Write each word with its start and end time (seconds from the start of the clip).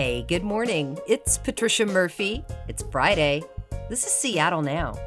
Hey, 0.00 0.22
good 0.22 0.44
morning. 0.44 0.98
It's 1.06 1.36
Patricia 1.36 1.84
Murphy. 1.84 2.42
It's 2.68 2.82
Friday. 2.90 3.42
This 3.90 4.02
is 4.06 4.10
Seattle 4.10 4.62
Now. 4.62 4.98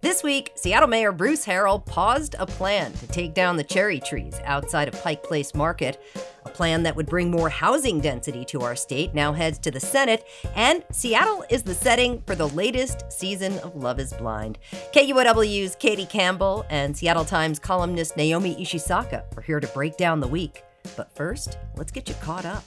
This 0.00 0.22
week, 0.22 0.52
Seattle 0.54 0.88
Mayor 0.88 1.12
Bruce 1.12 1.44
Harrell 1.44 1.84
paused 1.84 2.34
a 2.38 2.46
plan 2.46 2.94
to 2.94 3.06
take 3.08 3.34
down 3.34 3.58
the 3.58 3.62
cherry 3.62 4.00
trees 4.00 4.40
outside 4.46 4.88
of 4.88 4.98
Pike 5.02 5.22
Place 5.22 5.54
Market. 5.54 6.02
A 6.46 6.48
plan 6.48 6.82
that 6.84 6.96
would 6.96 7.04
bring 7.04 7.30
more 7.30 7.50
housing 7.50 8.00
density 8.00 8.42
to 8.46 8.62
our 8.62 8.74
state 8.74 9.12
now 9.12 9.34
heads 9.34 9.58
to 9.58 9.70
the 9.70 9.80
Senate, 9.80 10.24
and 10.54 10.82
Seattle 10.92 11.44
is 11.50 11.62
the 11.62 11.74
setting 11.74 12.22
for 12.22 12.34
the 12.34 12.48
latest 12.48 13.04
season 13.12 13.58
of 13.58 13.76
Love 13.76 14.00
is 14.00 14.14
Blind. 14.14 14.58
KUOW's 14.94 15.76
Katie 15.76 16.06
Campbell 16.06 16.64
and 16.70 16.96
Seattle 16.96 17.26
Times 17.26 17.58
columnist 17.58 18.16
Naomi 18.16 18.56
Ishisaka 18.56 19.24
are 19.36 19.42
here 19.42 19.60
to 19.60 19.68
break 19.68 19.98
down 19.98 20.20
the 20.20 20.26
week. 20.26 20.62
But 20.96 21.14
first, 21.14 21.58
let's 21.76 21.92
get 21.92 22.08
you 22.08 22.14
caught 22.22 22.46
up. 22.46 22.64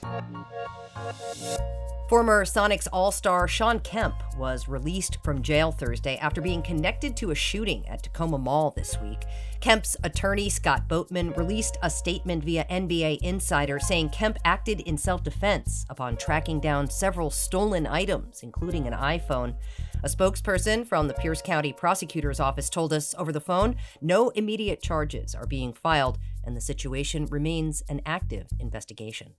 Former 2.12 2.44
Sonics 2.44 2.86
All 2.92 3.10
Star 3.10 3.48
Shawn 3.48 3.80
Kemp 3.80 4.16
was 4.36 4.68
released 4.68 5.16
from 5.24 5.40
jail 5.40 5.72
Thursday 5.72 6.18
after 6.18 6.42
being 6.42 6.60
connected 6.60 7.16
to 7.16 7.30
a 7.30 7.34
shooting 7.34 7.88
at 7.88 8.02
Tacoma 8.02 8.36
Mall 8.36 8.70
this 8.76 9.00
week. 9.00 9.24
Kemp's 9.60 9.96
attorney, 10.04 10.50
Scott 10.50 10.88
Boatman, 10.88 11.32
released 11.32 11.78
a 11.82 11.88
statement 11.88 12.44
via 12.44 12.66
NBA 12.66 13.22
Insider 13.22 13.80
saying 13.80 14.10
Kemp 14.10 14.36
acted 14.44 14.80
in 14.80 14.98
self 14.98 15.24
defense 15.24 15.86
upon 15.88 16.18
tracking 16.18 16.60
down 16.60 16.90
several 16.90 17.30
stolen 17.30 17.86
items, 17.86 18.42
including 18.42 18.86
an 18.86 18.92
iPhone. 18.92 19.54
A 20.02 20.08
spokesperson 20.08 20.86
from 20.86 21.08
the 21.08 21.14
Pierce 21.14 21.40
County 21.40 21.72
Prosecutor's 21.72 22.40
Office 22.40 22.68
told 22.68 22.92
us 22.92 23.14
over 23.16 23.32
the 23.32 23.40
phone 23.40 23.74
no 24.02 24.28
immediate 24.30 24.82
charges 24.82 25.34
are 25.34 25.46
being 25.46 25.72
filed, 25.72 26.18
and 26.44 26.54
the 26.54 26.60
situation 26.60 27.24
remains 27.24 27.82
an 27.88 28.02
active 28.04 28.48
investigation. 28.60 29.32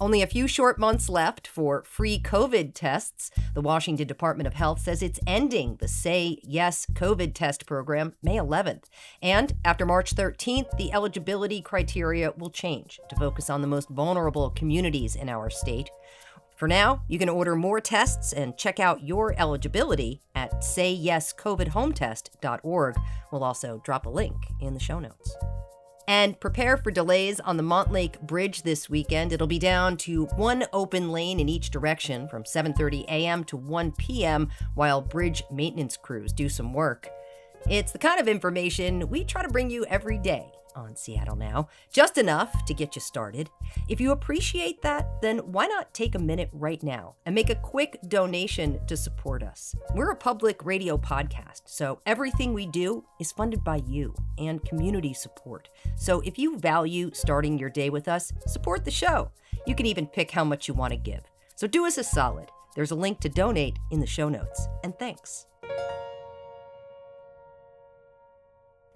Only 0.00 0.22
a 0.22 0.28
few 0.28 0.46
short 0.46 0.78
months 0.78 1.08
left 1.08 1.48
for 1.48 1.82
free 1.84 2.20
COVID 2.20 2.70
tests. 2.72 3.32
The 3.54 3.60
Washington 3.60 4.06
Department 4.06 4.46
of 4.46 4.54
Health 4.54 4.78
says 4.80 5.02
it's 5.02 5.18
ending 5.26 5.76
the 5.80 5.88
Say 5.88 6.38
Yes 6.44 6.86
COVID 6.92 7.34
test 7.34 7.66
program 7.66 8.14
May 8.22 8.36
11th. 8.36 8.84
And 9.20 9.54
after 9.64 9.84
March 9.84 10.14
13th, 10.14 10.76
the 10.76 10.92
eligibility 10.92 11.60
criteria 11.60 12.30
will 12.36 12.50
change 12.50 13.00
to 13.08 13.16
focus 13.16 13.50
on 13.50 13.60
the 13.60 13.66
most 13.66 13.88
vulnerable 13.88 14.50
communities 14.50 15.16
in 15.16 15.28
our 15.28 15.50
state. 15.50 15.90
For 16.56 16.68
now, 16.68 17.02
you 17.08 17.18
can 17.18 17.28
order 17.28 17.56
more 17.56 17.80
tests 17.80 18.32
and 18.32 18.56
check 18.56 18.78
out 18.80 19.04
your 19.04 19.34
eligibility 19.38 20.22
at 20.34 20.60
sayyescovidhometest.org. 20.60 22.96
We'll 23.30 23.44
also 23.44 23.80
drop 23.84 24.06
a 24.06 24.10
link 24.10 24.36
in 24.60 24.74
the 24.74 24.80
show 24.80 24.98
notes. 25.00 25.36
And 26.08 26.40
prepare 26.40 26.78
for 26.78 26.90
delays 26.90 27.38
on 27.38 27.58
the 27.58 27.62
Montlake 27.62 28.18
Bridge 28.22 28.62
this 28.62 28.88
weekend. 28.88 29.30
It'll 29.30 29.46
be 29.46 29.58
down 29.58 29.98
to 29.98 30.24
one 30.36 30.64
open 30.72 31.12
lane 31.12 31.38
in 31.38 31.50
each 31.50 31.70
direction 31.70 32.28
from 32.28 32.44
7:30 32.44 33.04
a.m. 33.04 33.44
to 33.44 33.58
1 33.58 33.92
p.m. 33.92 34.48
while 34.74 35.02
bridge 35.02 35.44
maintenance 35.52 35.98
crews 35.98 36.32
do 36.32 36.48
some 36.48 36.72
work. 36.72 37.10
It's 37.68 37.92
the 37.92 37.98
kind 37.98 38.18
of 38.18 38.26
information 38.26 39.10
we 39.10 39.22
try 39.22 39.42
to 39.42 39.50
bring 39.50 39.68
you 39.68 39.84
every 39.84 40.16
day 40.16 40.50
on 40.78 40.96
Seattle 40.96 41.36
Now, 41.36 41.68
just 41.92 42.16
enough 42.16 42.64
to 42.64 42.72
get 42.72 42.94
you 42.94 43.00
started. 43.00 43.50
If 43.88 44.00
you 44.00 44.12
appreciate 44.12 44.80
that, 44.82 45.20
then 45.20 45.38
why 45.38 45.66
not 45.66 45.92
take 45.92 46.14
a 46.14 46.18
minute 46.18 46.48
right 46.52 46.82
now 46.82 47.16
and 47.26 47.34
make 47.34 47.50
a 47.50 47.56
quick 47.56 47.98
donation 48.08 48.80
to 48.86 48.96
support 48.96 49.42
us? 49.42 49.74
We're 49.94 50.12
a 50.12 50.16
public 50.16 50.64
radio 50.64 50.96
podcast, 50.96 51.62
so 51.66 52.00
everything 52.06 52.54
we 52.54 52.66
do 52.66 53.04
is 53.20 53.32
funded 53.32 53.62
by 53.64 53.82
you 53.86 54.14
and 54.38 54.64
community 54.64 55.12
support. 55.12 55.68
So 55.96 56.20
if 56.20 56.38
you 56.38 56.58
value 56.58 57.10
starting 57.12 57.58
your 57.58 57.70
day 57.70 57.90
with 57.90 58.08
us, 58.08 58.32
support 58.46 58.84
the 58.84 58.90
show. 58.90 59.30
You 59.66 59.74
can 59.74 59.86
even 59.86 60.06
pick 60.06 60.30
how 60.30 60.44
much 60.44 60.68
you 60.68 60.74
want 60.74 60.92
to 60.92 60.98
give. 60.98 61.24
So 61.56 61.66
do 61.66 61.84
us 61.86 61.98
a 61.98 62.04
solid. 62.04 62.48
There's 62.76 62.92
a 62.92 62.94
link 62.94 63.18
to 63.20 63.28
donate 63.28 63.76
in 63.90 63.98
the 64.00 64.06
show 64.06 64.28
notes. 64.28 64.68
And 64.84 64.96
thanks. 64.98 65.46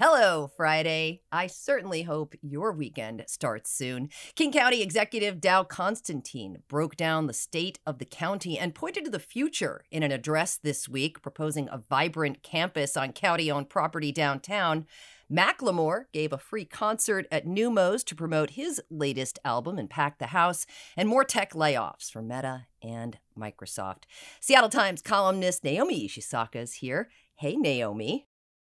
Hello, 0.05 0.51
Friday. 0.57 1.23
I 1.31 1.47
certainly 1.47 2.03
hope 2.03 2.35
your 2.43 2.73
weekend 2.73 3.23
starts 3.29 3.71
soon. 3.71 4.09
King 4.35 4.51
County 4.51 4.83
Executive 4.83 5.41
Dow 5.41 5.63
Constantine 5.63 6.59
broke 6.67 6.97
down 6.97 7.29
the 7.29 7.33
state 7.33 7.79
of 7.87 8.01
the 8.01 8.05
county 8.05 8.59
and 8.59 8.75
pointed 8.75 9.05
to 9.05 9.13
the 9.13 9.21
future 9.21 9.85
in 9.93 10.03
an 10.03 10.11
address 10.11 10.59
this 10.61 10.89
week, 10.89 11.23
proposing 11.23 11.69
a 11.69 11.85
vibrant 11.89 12.43
campus 12.43 12.97
on 12.97 13.13
county 13.13 13.49
owned 13.49 13.71
property 13.71 14.11
downtown. 14.11 14.87
Macklemore 15.31 16.07
gave 16.13 16.33
a 16.33 16.37
free 16.37 16.65
concert 16.65 17.29
at 17.31 17.47
Neumos 17.47 18.05
to 18.07 18.17
promote 18.17 18.51
his 18.51 18.83
latest 18.91 19.39
album 19.45 19.79
and 19.79 19.89
pack 19.89 20.19
the 20.19 20.27
house, 20.27 20.67
and 20.97 21.09
more 21.09 21.23
tech 21.23 21.53
layoffs 21.53 22.11
for 22.11 22.23
Meta 22.23 22.67
and 22.83 23.19
Microsoft. 23.39 24.03
Seattle 24.41 24.69
Times 24.69 25.01
columnist 25.01 25.63
Naomi 25.63 26.09
Ishisaka 26.09 26.57
is 26.57 26.75
here. 26.75 27.09
Hey, 27.37 27.55
Naomi. 27.55 28.27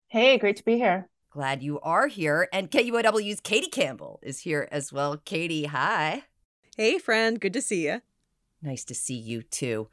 Hey, 0.06 0.38
great 0.38 0.54
to 0.59 0.65
be 0.65 0.76
here. 0.76 1.09
Glad 1.36 1.62
you 1.62 1.78
are 1.80 2.06
here. 2.06 2.48
And 2.50 2.70
KUOW's 2.70 3.41
Katie 3.41 3.69
Campbell 3.69 4.20
is 4.22 4.41
here 4.41 4.66
as 4.72 4.91
well. 4.91 5.19
Katie, 5.19 5.66
hi. 5.66 6.22
Hey, 6.78 6.98
friend. 6.98 7.38
Good 7.38 7.52
to 7.52 7.60
see 7.60 7.84
you. 7.88 8.00
Nice 8.62 8.86
to 8.86 8.94
see 8.94 9.19
you 9.19 9.42
too. 9.42 9.88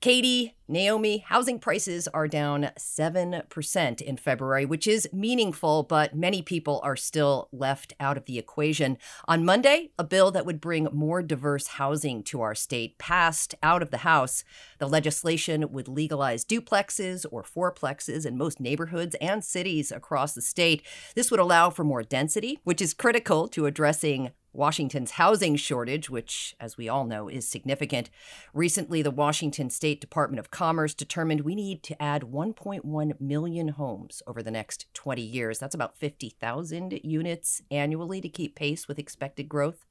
Katie, 0.00 0.54
Naomi, 0.68 1.18
housing 1.26 1.58
prices 1.58 2.06
are 2.14 2.28
down 2.28 2.70
7% 2.78 4.00
in 4.00 4.16
February, 4.16 4.64
which 4.64 4.86
is 4.86 5.08
meaningful, 5.12 5.82
but 5.82 6.14
many 6.14 6.40
people 6.40 6.80
are 6.84 6.94
still 6.94 7.48
left 7.50 7.94
out 7.98 8.16
of 8.16 8.26
the 8.26 8.38
equation. 8.38 8.96
On 9.26 9.44
Monday, 9.44 9.90
a 9.98 10.04
bill 10.04 10.30
that 10.30 10.46
would 10.46 10.60
bring 10.60 10.86
more 10.92 11.20
diverse 11.20 11.66
housing 11.66 12.22
to 12.24 12.42
our 12.42 12.54
state 12.54 12.96
passed 12.98 13.56
out 13.60 13.82
of 13.82 13.90
the 13.90 13.98
House. 13.98 14.44
The 14.78 14.88
legislation 14.88 15.72
would 15.72 15.88
legalize 15.88 16.44
duplexes 16.44 17.26
or 17.32 17.42
fourplexes 17.42 18.24
in 18.24 18.38
most 18.38 18.60
neighborhoods 18.60 19.16
and 19.20 19.42
cities 19.42 19.90
across 19.90 20.32
the 20.32 20.42
state. 20.42 20.80
This 21.16 21.32
would 21.32 21.40
allow 21.40 21.70
for 21.70 21.82
more 21.82 22.04
density, 22.04 22.60
which 22.62 22.80
is 22.80 22.94
critical 22.94 23.48
to 23.48 23.66
addressing 23.66 24.30
Washington's 24.58 25.12
housing 25.12 25.54
shortage, 25.54 26.10
which, 26.10 26.56
as 26.58 26.76
we 26.76 26.88
all 26.88 27.04
know, 27.04 27.28
is 27.28 27.46
significant. 27.46 28.10
Recently, 28.52 29.00
the 29.02 29.12
Washington 29.12 29.70
State 29.70 30.00
Department 30.00 30.40
of 30.40 30.50
Commerce 30.50 30.94
determined 30.94 31.42
we 31.42 31.54
need 31.54 31.84
to 31.84 32.02
add 32.02 32.22
1.1 32.22 33.20
million 33.20 33.68
homes 33.68 34.20
over 34.26 34.42
the 34.42 34.50
next 34.50 34.92
20 34.94 35.22
years. 35.22 35.60
That's 35.60 35.76
about 35.76 35.96
50,000 35.96 37.00
units 37.04 37.62
annually 37.70 38.20
to 38.20 38.28
keep 38.28 38.56
pace 38.56 38.88
with 38.88 38.98
expected 38.98 39.48
growth. 39.48 39.86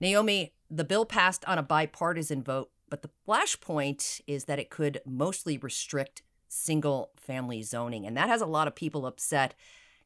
Naomi, 0.00 0.52
the 0.70 0.84
bill 0.84 1.06
passed 1.06 1.42
on 1.46 1.56
a 1.56 1.62
bipartisan 1.62 2.42
vote, 2.42 2.70
but 2.90 3.00
the 3.00 3.10
flashpoint 3.26 4.20
is 4.26 4.44
that 4.44 4.58
it 4.58 4.68
could 4.68 5.00
mostly 5.06 5.56
restrict 5.56 6.22
single 6.46 7.10
family 7.16 7.62
zoning, 7.62 8.06
and 8.06 8.16
that 8.18 8.28
has 8.28 8.42
a 8.42 8.46
lot 8.46 8.68
of 8.68 8.74
people 8.74 9.06
upset. 9.06 9.54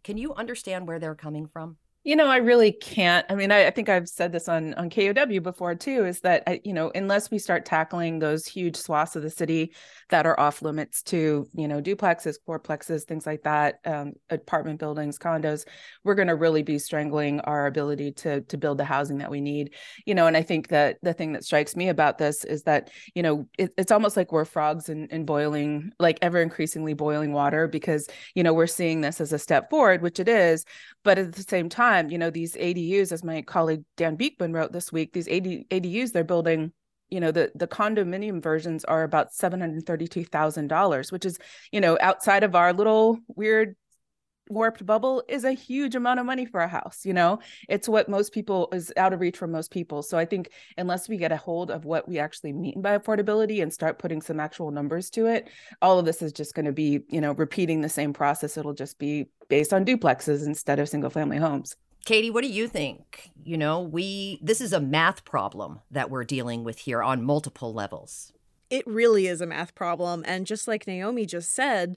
Can 0.04 0.18
you 0.18 0.34
understand 0.34 0.86
where 0.86 1.00
they're 1.00 1.16
coming 1.16 1.46
from? 1.46 1.78
You 2.04 2.16
know, 2.16 2.26
I 2.26 2.38
really 2.38 2.72
can't. 2.72 3.24
I 3.30 3.36
mean, 3.36 3.52
I, 3.52 3.68
I, 3.68 3.70
think 3.70 3.88
I've 3.88 4.08
said 4.08 4.32
this 4.32 4.48
on 4.48 4.74
on 4.74 4.90
KUOW 4.90 5.40
before 5.40 5.76
too. 5.76 6.04
Is 6.04 6.18
that 6.22 6.42
I, 6.48 6.60
you 6.64 6.72
know, 6.72 6.90
unless 6.96 7.30
we 7.30 7.38
start 7.38 7.64
tackling 7.64 8.18
those 8.18 8.44
huge 8.44 8.74
swaths 8.74 9.14
of 9.14 9.22
the 9.22 9.30
city 9.30 9.72
that 10.10 10.26
are 10.26 10.38
off 10.38 10.62
limits 10.62 11.04
to 11.04 11.46
you 11.54 11.68
know 11.68 11.80
duplexes, 11.80 12.38
fourplexes, 12.46 13.04
things 13.04 13.24
like 13.24 13.42
that, 13.44 13.76
um, 13.84 14.14
apartment 14.30 14.80
buildings, 14.80 15.16
condos, 15.16 15.64
we're 16.02 16.16
going 16.16 16.26
to 16.26 16.34
really 16.34 16.64
be 16.64 16.76
strangling 16.76 17.38
our 17.42 17.68
ability 17.68 18.10
to 18.12 18.40
to 18.40 18.58
build 18.58 18.78
the 18.78 18.84
housing 18.84 19.18
that 19.18 19.30
we 19.30 19.40
need. 19.40 19.72
You 20.04 20.16
know, 20.16 20.26
and 20.26 20.36
I 20.36 20.42
think 20.42 20.68
that 20.68 20.98
the 21.02 21.14
thing 21.14 21.34
that 21.34 21.44
strikes 21.44 21.76
me 21.76 21.88
about 21.88 22.18
this 22.18 22.42
is 22.42 22.64
that 22.64 22.90
you 23.14 23.22
know 23.22 23.46
it, 23.58 23.72
it's 23.78 23.92
almost 23.92 24.16
like 24.16 24.32
we're 24.32 24.44
frogs 24.44 24.88
in, 24.88 25.06
in 25.10 25.24
boiling, 25.24 25.92
like 26.00 26.18
ever 26.20 26.42
increasingly 26.42 26.94
boiling 26.94 27.32
water, 27.32 27.68
because 27.68 28.08
you 28.34 28.42
know 28.42 28.52
we're 28.52 28.66
seeing 28.66 29.02
this 29.02 29.20
as 29.20 29.32
a 29.32 29.38
step 29.38 29.70
forward, 29.70 30.02
which 30.02 30.18
it 30.18 30.28
is, 30.28 30.64
but 31.04 31.16
at 31.16 31.34
the 31.34 31.42
same 31.44 31.68
time, 31.68 31.91
you 32.00 32.18
know, 32.18 32.30
these 32.30 32.54
ADUs, 32.54 33.12
as 33.12 33.24
my 33.24 33.42
colleague 33.42 33.84
Dan 33.96 34.16
Beekman 34.16 34.52
wrote 34.52 34.72
this 34.72 34.92
week, 34.92 35.12
these 35.12 35.28
AD, 35.28 35.44
ADUs 35.44 36.12
they're 36.12 36.24
building, 36.24 36.72
you 37.10 37.20
know, 37.20 37.30
the 37.30 37.52
the 37.54 37.66
condominium 37.66 38.42
versions 38.42 38.84
are 38.84 39.02
about 39.02 39.32
seven 39.32 39.60
hundred 39.60 39.86
thirty 39.86 40.08
two 40.08 40.24
thousand 40.24 40.68
dollars, 40.68 41.12
which 41.12 41.24
is, 41.24 41.38
you 41.70 41.80
know, 41.80 41.98
outside 42.00 42.44
of 42.44 42.54
our 42.54 42.72
little 42.72 43.18
weird 43.28 43.76
warped 44.52 44.84
bubble 44.84 45.22
is 45.28 45.44
a 45.44 45.52
huge 45.52 45.94
amount 45.94 46.20
of 46.20 46.26
money 46.26 46.46
for 46.46 46.60
a 46.60 46.68
house 46.68 47.00
you 47.04 47.12
know? 47.12 47.38
It's 47.68 47.88
what 47.88 48.08
most 48.08 48.32
people 48.32 48.68
is 48.72 48.92
out 48.96 49.12
of 49.12 49.20
reach 49.20 49.36
for 49.36 49.46
most 49.46 49.70
people. 49.70 50.02
So 50.02 50.18
i 50.18 50.24
think 50.24 50.50
unless 50.78 51.08
we 51.08 51.16
get 51.16 51.32
a 51.32 51.36
hold 51.36 51.70
of 51.70 51.84
what 51.84 52.08
we 52.08 52.18
actually 52.18 52.52
mean 52.52 52.80
by 52.80 52.96
affordability 52.98 53.62
and 53.62 53.72
start 53.72 53.98
putting 53.98 54.20
some 54.22 54.40
actual 54.40 54.70
numbers 54.70 55.10
to 55.10 55.26
it 55.26 55.48
all 55.80 55.98
of 55.98 56.04
this 56.04 56.22
is 56.22 56.32
just 56.32 56.54
going 56.54 56.66
to 56.66 56.72
be 56.72 57.00
you 57.08 57.20
know 57.20 57.32
repeating 57.32 57.80
the 57.80 57.88
same 57.88 58.12
process. 58.12 58.56
It'll 58.56 58.74
just 58.74 58.98
be 58.98 59.28
based 59.48 59.72
on 59.72 59.84
duplexes 59.84 60.46
instead 60.46 60.78
of 60.78 60.88
single 60.88 61.10
family 61.10 61.38
homes. 61.38 61.76
Katie, 62.04 62.30
what 62.30 62.42
do 62.42 62.48
you 62.48 62.66
think? 62.66 63.30
You 63.44 63.56
know, 63.56 63.80
we 63.80 64.38
this 64.42 64.60
is 64.60 64.72
a 64.72 64.80
math 64.80 65.24
problem 65.24 65.80
that 65.90 66.10
we're 66.10 66.24
dealing 66.24 66.64
with 66.64 66.78
here 66.78 67.02
on 67.02 67.22
multiple 67.22 67.72
levels. 67.72 68.32
It 68.70 68.86
really 68.86 69.26
is 69.26 69.40
a 69.40 69.46
math 69.46 69.74
problem. 69.74 70.24
And 70.26 70.46
just 70.46 70.66
like 70.66 70.86
Naomi 70.86 71.26
just 71.26 71.54
said, 71.54 71.96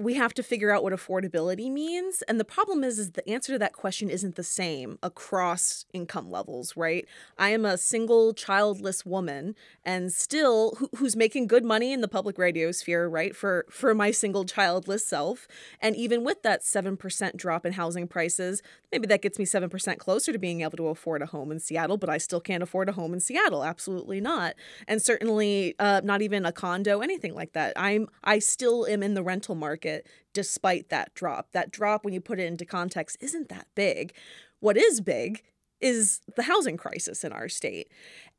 we 0.00 0.14
have 0.14 0.34
to 0.34 0.42
figure 0.42 0.70
out 0.70 0.82
what 0.82 0.92
affordability 0.92 1.70
means. 1.70 2.22
And 2.22 2.40
the 2.40 2.44
problem 2.44 2.82
is, 2.82 2.98
is 2.98 3.12
the 3.12 3.28
answer 3.28 3.52
to 3.52 3.58
that 3.58 3.72
question 3.72 4.08
isn't 4.08 4.36
the 4.36 4.42
same 4.42 4.98
across 5.02 5.84
income 5.92 6.30
levels, 6.30 6.76
right? 6.76 7.06
I 7.38 7.50
am 7.50 7.64
a 7.64 7.76
single 7.76 8.32
childless 8.32 9.04
woman 9.04 9.54
and 9.84 10.12
still 10.12 10.74
who, 10.78 10.88
who's 10.96 11.16
making 11.16 11.46
good 11.46 11.64
money 11.64 11.92
in 11.92 12.00
the 12.00 12.08
public 12.08 12.38
radio 12.38 12.72
sphere, 12.72 13.08
right? 13.08 13.36
For 13.36 13.66
for 13.70 13.94
my 13.94 14.10
single 14.10 14.44
childless 14.44 15.06
self. 15.06 15.46
And 15.80 15.94
even 15.96 16.24
with 16.24 16.42
that 16.42 16.62
7% 16.62 17.36
drop 17.36 17.66
in 17.66 17.72
housing 17.72 18.08
prices, 18.08 18.62
maybe 18.90 19.06
that 19.08 19.22
gets 19.22 19.38
me 19.38 19.44
7% 19.44 19.98
closer 19.98 20.32
to 20.32 20.38
being 20.38 20.62
able 20.62 20.76
to 20.78 20.88
afford 20.88 21.22
a 21.22 21.26
home 21.26 21.52
in 21.52 21.60
Seattle, 21.60 21.96
but 21.96 22.08
I 22.08 22.18
still 22.18 22.40
can't 22.40 22.62
afford 22.62 22.88
a 22.88 22.92
home 22.92 23.12
in 23.12 23.20
Seattle. 23.20 23.64
Absolutely 23.64 24.20
not. 24.20 24.54
And 24.88 25.02
certainly 25.02 25.74
uh, 25.78 26.00
not 26.02 26.22
even 26.22 26.46
a 26.46 26.52
condo, 26.52 27.00
anything 27.00 27.34
like 27.34 27.52
that. 27.52 27.72
I'm 27.76 28.08
I 28.24 28.38
still 28.38 28.86
am 28.86 29.02
in 29.02 29.14
the 29.14 29.22
rental 29.22 29.54
market 29.90 30.06
despite 30.32 30.88
that 30.90 31.12
drop. 31.14 31.52
That 31.52 31.70
drop, 31.70 32.04
when 32.04 32.14
you 32.14 32.20
put 32.20 32.38
it 32.38 32.44
into 32.46 32.64
context, 32.64 33.16
isn't 33.20 33.48
that 33.48 33.66
big. 33.74 34.14
What 34.60 34.76
is 34.76 35.00
big 35.00 35.42
is 35.80 36.20
the 36.36 36.42
housing 36.42 36.76
crisis 36.76 37.24
in 37.24 37.32
our 37.32 37.48
state. 37.48 37.88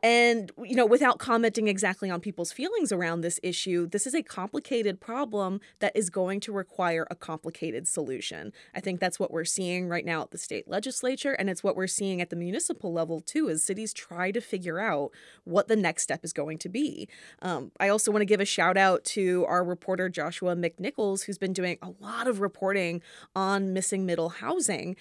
And, 0.03 0.51
you 0.63 0.75
know, 0.75 0.85
without 0.85 1.19
commenting 1.19 1.67
exactly 1.67 2.09
on 2.09 2.21
people's 2.21 2.51
feelings 2.51 2.91
around 2.91 3.21
this 3.21 3.39
issue, 3.43 3.85
this 3.85 4.07
is 4.07 4.15
a 4.15 4.23
complicated 4.23 4.99
problem 4.99 5.61
that 5.79 5.95
is 5.95 6.09
going 6.09 6.39
to 6.41 6.51
require 6.51 7.05
a 7.11 7.15
complicated 7.15 7.87
solution. 7.87 8.51
I 8.73 8.79
think 8.79 8.99
that's 8.99 9.19
what 9.19 9.29
we're 9.29 9.45
seeing 9.45 9.87
right 9.87 10.03
now 10.03 10.23
at 10.23 10.31
the 10.31 10.39
state 10.39 10.67
legislature, 10.67 11.33
and 11.33 11.51
it's 11.51 11.63
what 11.63 11.75
we're 11.75 11.85
seeing 11.85 12.19
at 12.19 12.31
the 12.31 12.35
municipal 12.35 12.91
level 12.91 13.21
too, 13.21 13.47
as 13.49 13.63
cities 13.63 13.93
try 13.93 14.31
to 14.31 14.41
figure 14.41 14.79
out 14.79 15.11
what 15.43 15.67
the 15.67 15.75
next 15.75 16.01
step 16.01 16.25
is 16.25 16.33
going 16.33 16.57
to 16.59 16.69
be. 16.69 17.07
Um, 17.43 17.71
I 17.79 17.89
also 17.89 18.11
want 18.11 18.21
to 18.21 18.25
give 18.25 18.41
a 18.41 18.45
shout 18.45 18.77
out 18.77 19.03
to 19.05 19.45
our 19.47 19.63
reporter, 19.63 20.09
Joshua 20.09 20.55
McNichols, 20.55 21.25
who's 21.25 21.37
been 21.37 21.53
doing 21.53 21.77
a 21.81 21.91
lot 21.99 22.27
of 22.27 22.41
reporting 22.41 23.03
on 23.35 23.71
missing 23.71 24.07
middle 24.07 24.29
housing. 24.29 24.95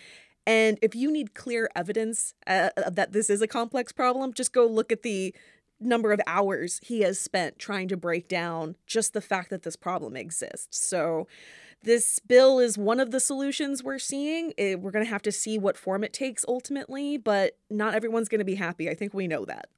And 0.47 0.79
if 0.83 0.95
you 0.95 1.13
need 1.13 1.35
clear 1.35 1.71
evidence 1.77 2.35
uh, 2.47 2.71
that 2.91 3.13
this 3.13 3.31
is 3.31 3.43
a 3.43 3.47
complex 3.47 3.93
problem, 3.93 4.33
just 4.33 4.53
go 4.53 4.67
look 4.67 4.91
at 4.91 5.03
the 5.03 5.35
number 5.81 6.13
of 6.13 6.21
hours 6.27 6.81
he 6.83 7.01
has 7.01 7.19
spent 7.19 7.59
trying 7.59 7.89
to 7.89 7.97
break 7.97 8.29
down 8.29 8.77
just 8.87 9.13
the 9.13 9.21
fact 9.21 9.51
that 9.51 9.63
this 9.63 9.77
problem 9.77 10.17
exists. 10.17 10.87
So, 10.87 11.27
this 11.83 12.19
bill 12.19 12.59
is 12.59 12.77
one 12.77 13.01
of 13.01 13.11
the 13.11 13.21
solutions 13.21 13.83
we're 13.83 13.99
seeing. 13.99 14.53
It, 14.59 14.81
we're 14.81 14.91
going 14.91 15.05
to 15.05 15.11
have 15.11 15.23
to 15.23 15.33
see 15.33 15.59
what 15.59 15.79
form 15.79 16.05
it 16.05 16.13
takes 16.13 16.45
ultimately, 16.47 17.17
but 17.17 17.57
not 17.71 17.95
everyone's 17.95 18.29
going 18.29 18.41
to 18.41 18.45
be 18.45 18.57
happy. 18.57 18.91
I 18.91 18.95
think 18.95 19.15
we 19.15 19.27
know 19.27 19.47
that. 19.47 19.69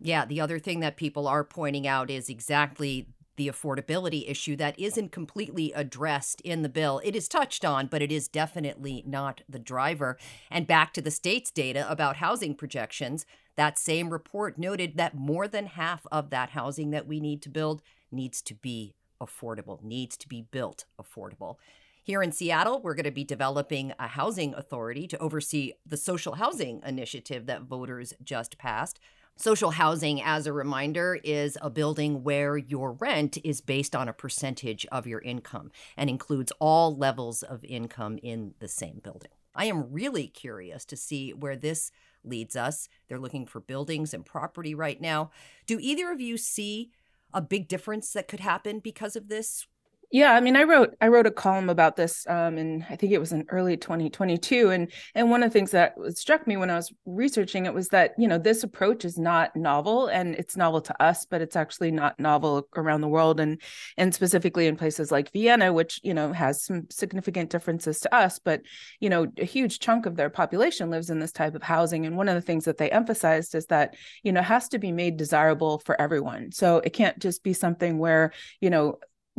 Yeah, 0.00 0.24
the 0.24 0.40
other 0.40 0.58
thing 0.58 0.80
that 0.80 0.96
people 0.96 1.28
are 1.28 1.44
pointing 1.44 1.86
out 1.86 2.10
is 2.10 2.28
exactly 2.28 3.06
the 3.40 3.48
affordability 3.48 4.30
issue 4.30 4.54
that 4.54 4.78
isn't 4.78 5.12
completely 5.12 5.72
addressed 5.72 6.42
in 6.42 6.60
the 6.60 6.68
bill. 6.68 7.00
It 7.02 7.16
is 7.16 7.26
touched 7.26 7.64
on, 7.64 7.86
but 7.86 8.02
it 8.02 8.12
is 8.12 8.28
definitely 8.28 9.02
not 9.06 9.40
the 9.48 9.58
driver. 9.58 10.18
And 10.50 10.66
back 10.66 10.92
to 10.92 11.00
the 11.00 11.10
state's 11.10 11.50
data 11.50 11.90
about 11.90 12.16
housing 12.16 12.54
projections, 12.54 13.24
that 13.56 13.78
same 13.78 14.10
report 14.10 14.58
noted 14.58 14.98
that 14.98 15.14
more 15.14 15.48
than 15.48 15.64
half 15.64 16.06
of 16.12 16.28
that 16.28 16.50
housing 16.50 16.90
that 16.90 17.06
we 17.06 17.18
need 17.18 17.40
to 17.40 17.48
build 17.48 17.80
needs 18.12 18.42
to 18.42 18.54
be 18.54 18.92
affordable, 19.22 19.82
needs 19.82 20.18
to 20.18 20.28
be 20.28 20.42
built 20.42 20.84
affordable. 21.00 21.56
Here 22.02 22.22
in 22.22 22.32
Seattle, 22.32 22.82
we're 22.82 22.94
going 22.94 23.04
to 23.04 23.10
be 23.10 23.24
developing 23.24 23.94
a 23.98 24.08
housing 24.08 24.52
authority 24.52 25.06
to 25.06 25.18
oversee 25.18 25.72
the 25.86 25.96
social 25.96 26.34
housing 26.34 26.82
initiative 26.84 27.46
that 27.46 27.62
voters 27.62 28.12
just 28.22 28.58
passed. 28.58 29.00
Social 29.36 29.70
housing, 29.70 30.20
as 30.22 30.46
a 30.46 30.52
reminder, 30.52 31.18
is 31.24 31.56
a 31.62 31.70
building 31.70 32.22
where 32.22 32.58
your 32.58 32.92
rent 32.92 33.38
is 33.42 33.62
based 33.62 33.96
on 33.96 34.06
a 34.06 34.12
percentage 34.12 34.84
of 34.92 35.06
your 35.06 35.20
income 35.20 35.70
and 35.96 36.10
includes 36.10 36.52
all 36.58 36.94
levels 36.94 37.42
of 37.42 37.64
income 37.64 38.18
in 38.22 38.54
the 38.58 38.68
same 38.68 39.00
building. 39.02 39.30
I 39.54 39.64
am 39.64 39.90
really 39.90 40.26
curious 40.26 40.84
to 40.86 40.96
see 40.96 41.32
where 41.32 41.56
this 41.56 41.90
leads 42.22 42.54
us. 42.54 42.88
They're 43.08 43.18
looking 43.18 43.46
for 43.46 43.60
buildings 43.60 44.12
and 44.12 44.26
property 44.26 44.74
right 44.74 45.00
now. 45.00 45.30
Do 45.66 45.78
either 45.80 46.12
of 46.12 46.20
you 46.20 46.36
see 46.36 46.90
a 47.32 47.40
big 47.40 47.66
difference 47.66 48.12
that 48.12 48.28
could 48.28 48.40
happen 48.40 48.78
because 48.78 49.16
of 49.16 49.28
this? 49.28 49.66
Yeah, 50.12 50.32
I 50.32 50.40
mean, 50.40 50.56
I 50.56 50.64
wrote 50.64 50.96
I 51.00 51.06
wrote 51.06 51.28
a 51.28 51.30
column 51.30 51.70
about 51.70 51.94
this, 51.94 52.26
um, 52.26 52.58
and 52.58 52.84
I 52.90 52.96
think 52.96 53.12
it 53.12 53.20
was 53.20 53.30
in 53.30 53.46
early 53.48 53.76
2022. 53.76 54.70
And 54.70 54.90
and 55.14 55.30
one 55.30 55.44
of 55.44 55.50
the 55.50 55.52
things 55.52 55.70
that 55.70 55.94
struck 56.16 56.48
me 56.48 56.56
when 56.56 56.68
I 56.68 56.74
was 56.74 56.92
researching 57.06 57.66
it 57.66 57.74
was 57.74 57.90
that 57.90 58.14
you 58.18 58.26
know 58.26 58.36
this 58.36 58.64
approach 58.64 59.04
is 59.04 59.16
not 59.16 59.54
novel, 59.54 60.08
and 60.08 60.34
it's 60.34 60.56
novel 60.56 60.80
to 60.80 61.00
us, 61.00 61.26
but 61.26 61.40
it's 61.40 61.54
actually 61.54 61.92
not 61.92 62.18
novel 62.18 62.66
around 62.74 63.02
the 63.02 63.08
world, 63.08 63.38
and 63.38 63.62
and 63.96 64.12
specifically 64.12 64.66
in 64.66 64.76
places 64.76 65.12
like 65.12 65.32
Vienna, 65.32 65.72
which 65.72 66.00
you 66.02 66.12
know 66.12 66.32
has 66.32 66.64
some 66.64 66.88
significant 66.90 67.50
differences 67.50 68.00
to 68.00 68.12
us, 68.12 68.40
but 68.40 68.62
you 68.98 69.10
know 69.10 69.28
a 69.38 69.44
huge 69.44 69.78
chunk 69.78 70.06
of 70.06 70.16
their 70.16 70.30
population 70.30 70.90
lives 70.90 71.10
in 71.10 71.20
this 71.20 71.30
type 71.30 71.54
of 71.54 71.62
housing. 71.62 72.04
And 72.04 72.16
one 72.16 72.28
of 72.28 72.34
the 72.34 72.40
things 72.40 72.64
that 72.64 72.78
they 72.78 72.90
emphasized 72.90 73.54
is 73.54 73.66
that 73.66 73.94
you 74.24 74.32
know 74.32 74.42
has 74.42 74.68
to 74.70 74.80
be 74.80 74.90
made 74.90 75.16
desirable 75.18 75.78
for 75.78 76.00
everyone. 76.00 76.50
So 76.50 76.78
it 76.78 76.94
can't 76.94 77.20
just 77.20 77.44
be 77.44 77.52
something 77.52 77.98
where 77.98 78.32
you 78.60 78.70
know 78.70 78.98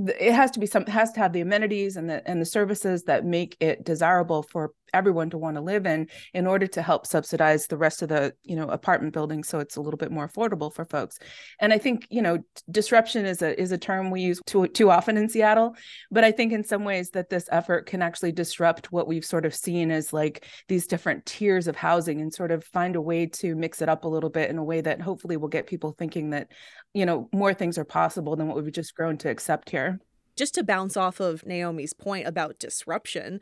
it 0.09 0.33
has 0.33 0.51
to 0.51 0.59
be 0.59 0.65
some 0.65 0.85
has 0.85 1.11
to 1.13 1.19
have 1.19 1.33
the 1.33 1.41
amenities 1.41 1.95
and 1.95 2.09
the 2.09 2.27
and 2.27 2.41
the 2.41 2.45
services 2.45 3.03
that 3.03 3.25
make 3.25 3.57
it 3.59 3.83
desirable 3.83 4.43
for 4.43 4.73
everyone 4.93 5.29
to 5.29 5.37
want 5.37 5.55
to 5.55 5.61
live 5.61 5.85
in 5.85 6.07
in 6.33 6.47
order 6.47 6.67
to 6.67 6.81
help 6.81 7.05
subsidize 7.05 7.67
the 7.67 7.77
rest 7.77 8.01
of 8.01 8.09
the 8.09 8.33
you 8.43 8.55
know 8.55 8.67
apartment 8.67 9.13
buildings 9.13 9.47
so 9.47 9.59
it's 9.59 9.75
a 9.75 9.81
little 9.81 9.97
bit 9.97 10.11
more 10.11 10.27
affordable 10.27 10.73
for 10.73 10.85
folks. 10.85 11.19
And 11.59 11.73
i 11.73 11.77
think 11.77 12.07
you 12.09 12.21
know 12.21 12.39
disruption 12.69 13.25
is 13.25 13.41
a 13.41 13.59
is 13.59 13.71
a 13.71 13.77
term 13.77 14.11
we 14.11 14.21
use 14.21 14.39
too 14.45 14.67
too 14.67 14.89
often 14.89 15.17
in 15.17 15.29
seattle 15.29 15.75
but 16.09 16.23
i 16.23 16.31
think 16.31 16.51
in 16.53 16.63
some 16.63 16.83
ways 16.83 17.11
that 17.11 17.29
this 17.29 17.47
effort 17.51 17.85
can 17.85 18.01
actually 18.01 18.31
disrupt 18.31 18.91
what 18.91 19.07
we've 19.07 19.25
sort 19.25 19.45
of 19.45 19.53
seen 19.53 19.91
as 19.91 20.13
like 20.13 20.45
these 20.67 20.87
different 20.87 21.25
tiers 21.25 21.67
of 21.67 21.75
housing 21.75 22.21
and 22.21 22.33
sort 22.33 22.51
of 22.51 22.63
find 22.63 22.95
a 22.95 23.01
way 23.01 23.25
to 23.25 23.55
mix 23.55 23.81
it 23.81 23.89
up 23.89 24.03
a 24.03 24.07
little 24.07 24.29
bit 24.29 24.49
in 24.49 24.57
a 24.57 24.63
way 24.63 24.81
that 24.81 25.01
hopefully 25.01 25.37
will 25.37 25.47
get 25.47 25.67
people 25.67 25.91
thinking 25.91 26.31
that 26.31 26.47
you 26.93 27.05
know 27.05 27.29
more 27.33 27.53
things 27.53 27.77
are 27.77 27.85
possible 27.85 28.35
than 28.35 28.47
what 28.47 28.61
we've 28.61 28.73
just 28.73 28.95
grown 28.95 29.17
to 29.17 29.29
accept 29.29 29.69
here. 29.69 29.99
Just 30.37 30.55
to 30.55 30.63
bounce 30.63 30.95
off 30.95 31.19
of 31.19 31.45
Naomi's 31.45 31.93
point 31.93 32.25
about 32.25 32.57
disruption, 32.57 33.41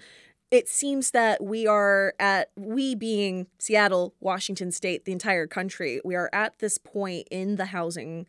it 0.51 0.67
seems 0.67 1.11
that 1.11 1.43
we 1.43 1.67
are 1.67 2.13
at 2.19 2.49
we 2.55 2.95
being 2.95 3.47
Seattle, 3.59 4.15
Washington 4.19 4.71
state, 4.71 5.05
the 5.05 5.11
entire 5.11 5.47
country, 5.47 6.01
we 6.03 6.15
are 6.15 6.29
at 6.33 6.57
this 6.59 6.77
point 6.77 7.27
in 7.29 7.55
the 7.55 7.65
housing 7.65 8.25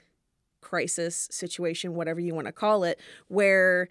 crisis 0.60 1.28
situation, 1.30 1.94
whatever 1.94 2.20
you 2.20 2.34
want 2.34 2.46
to 2.46 2.52
call 2.52 2.84
it, 2.84 3.00
where 3.28 3.88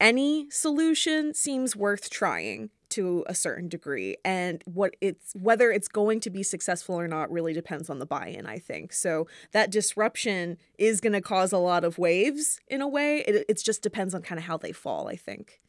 any 0.00 0.48
solution 0.50 1.34
seems 1.34 1.74
worth 1.74 2.10
trying 2.10 2.70
to 2.90 3.24
a 3.26 3.34
certain 3.34 3.68
degree. 3.68 4.16
And 4.24 4.62
what 4.66 4.94
it's 5.00 5.32
whether 5.34 5.72
it's 5.72 5.88
going 5.88 6.20
to 6.20 6.30
be 6.30 6.44
successful 6.44 6.94
or 6.94 7.08
not 7.08 7.30
really 7.30 7.52
depends 7.52 7.90
on 7.90 7.98
the 7.98 8.06
buy-in 8.06 8.46
i 8.46 8.58
think. 8.58 8.92
So 8.92 9.26
that 9.50 9.72
disruption 9.72 10.58
is 10.78 11.00
going 11.00 11.14
to 11.14 11.20
cause 11.20 11.52
a 11.52 11.58
lot 11.58 11.84
of 11.84 11.98
waves 11.98 12.60
in 12.68 12.80
a 12.80 12.86
way. 12.86 13.24
It, 13.26 13.46
it 13.48 13.62
just 13.64 13.82
depends 13.82 14.14
on 14.14 14.22
kind 14.22 14.38
of 14.38 14.44
how 14.44 14.58
they 14.58 14.70
fall 14.70 15.08
i 15.08 15.16
think. 15.16 15.60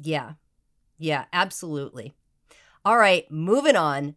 Yeah 0.00 0.34
yeah, 1.00 1.24
absolutely. 1.32 2.14
All 2.84 2.98
right, 2.98 3.28
moving 3.30 3.74
on. 3.74 4.16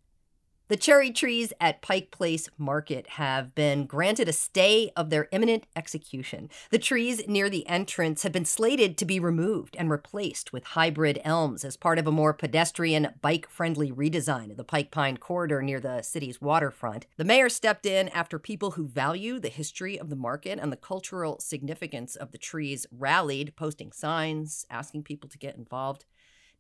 The 0.70 0.78
cherry 0.78 1.12
trees 1.12 1.54
at 1.60 1.82
Pike 1.82 2.10
Place 2.10 2.50
Market 2.58 3.12
have 3.12 3.54
been 3.54 3.86
granted 3.86 4.28
a 4.28 4.34
stay 4.34 4.92
of 4.96 5.10
their 5.10 5.28
imminent 5.32 5.66
execution. 5.76 6.50
The 6.72 6.80
trees 6.80 7.28
near 7.28 7.50
the 7.50 7.68
entrance 7.68 8.24
have 8.24 8.32
been 8.32 8.46
slated 8.46 8.98
to 8.98 9.06
be 9.06 9.20
removed 9.20 9.76
and 9.78 9.90
replaced 9.90 10.52
with 10.52 10.64
hybrid 10.64 11.22
elms 11.24 11.64
as 11.64 11.78
part 11.78 12.00
of 12.00 12.08
a 12.08 12.12
more 12.12 12.34
pedestrian, 12.34 13.10
bike 13.22 13.48
friendly 13.50 13.92
redesign 13.92 14.52
of 14.52 14.58
the 14.58 14.64
Pike 14.64 14.90
Pine 14.90 15.18
corridor 15.18 15.62
near 15.62 15.80
the 15.80 16.02
city's 16.02 16.42
waterfront. 16.42 17.08
The 17.18 17.26
mayor 17.26 17.50
stepped 17.50 17.86
in 17.86 18.10
after 18.10 18.40
people 18.40 18.72
who 18.72 18.88
value 18.88 19.40
the 19.40 19.50
history 19.50 20.00
of 20.00 20.10
the 20.10 20.16
market 20.16 20.60
and 20.60 20.72
the 20.72 20.78
cultural 20.78 21.40
significance 21.40 22.16
of 22.16 22.32
the 22.32 22.38
trees 22.38 22.88
rallied, 22.92 23.56
posting 23.56 23.92
signs, 23.92 24.66
asking 24.70 25.04
people 25.04 25.30
to 25.30 25.38
get 25.38 25.58
involved. 25.58 26.06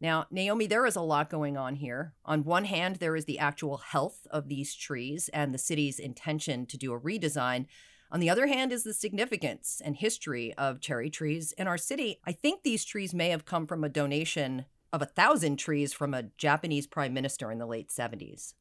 Now, 0.03 0.25
Naomi, 0.29 0.67
there 0.67 0.85
is 0.85 0.97
a 0.97 1.01
lot 1.01 1.29
going 1.29 1.55
on 1.55 1.75
here. 1.75 2.13
On 2.25 2.43
one 2.43 2.65
hand, 2.65 2.97
there 2.97 3.15
is 3.15 3.23
the 3.23 3.39
actual 3.39 3.77
health 3.77 4.27
of 4.29 4.49
these 4.49 4.75
trees 4.75 5.29
and 5.29 5.53
the 5.53 5.57
city's 5.57 5.97
intention 5.97 6.65
to 6.65 6.77
do 6.77 6.91
a 6.91 6.99
redesign. 6.99 7.67
On 8.11 8.19
the 8.19 8.29
other 8.29 8.47
hand, 8.47 8.73
is 8.73 8.83
the 8.83 8.93
significance 8.93 9.81
and 9.83 9.95
history 9.95 10.53
of 10.55 10.81
cherry 10.81 11.09
trees 11.09 11.53
in 11.53 11.67
our 11.67 11.77
city. 11.77 12.19
I 12.27 12.33
think 12.33 12.63
these 12.63 12.83
trees 12.83 13.13
may 13.13 13.29
have 13.29 13.45
come 13.45 13.65
from 13.65 13.85
a 13.85 13.89
donation 13.89 14.65
of 14.91 15.01
a 15.01 15.05
thousand 15.05 15.55
trees 15.55 15.93
from 15.93 16.13
a 16.13 16.23
Japanese 16.37 16.85
prime 16.85 17.13
minister 17.13 17.49
in 17.49 17.57
the 17.57 17.65
late 17.65 17.87
70s. 17.87 18.55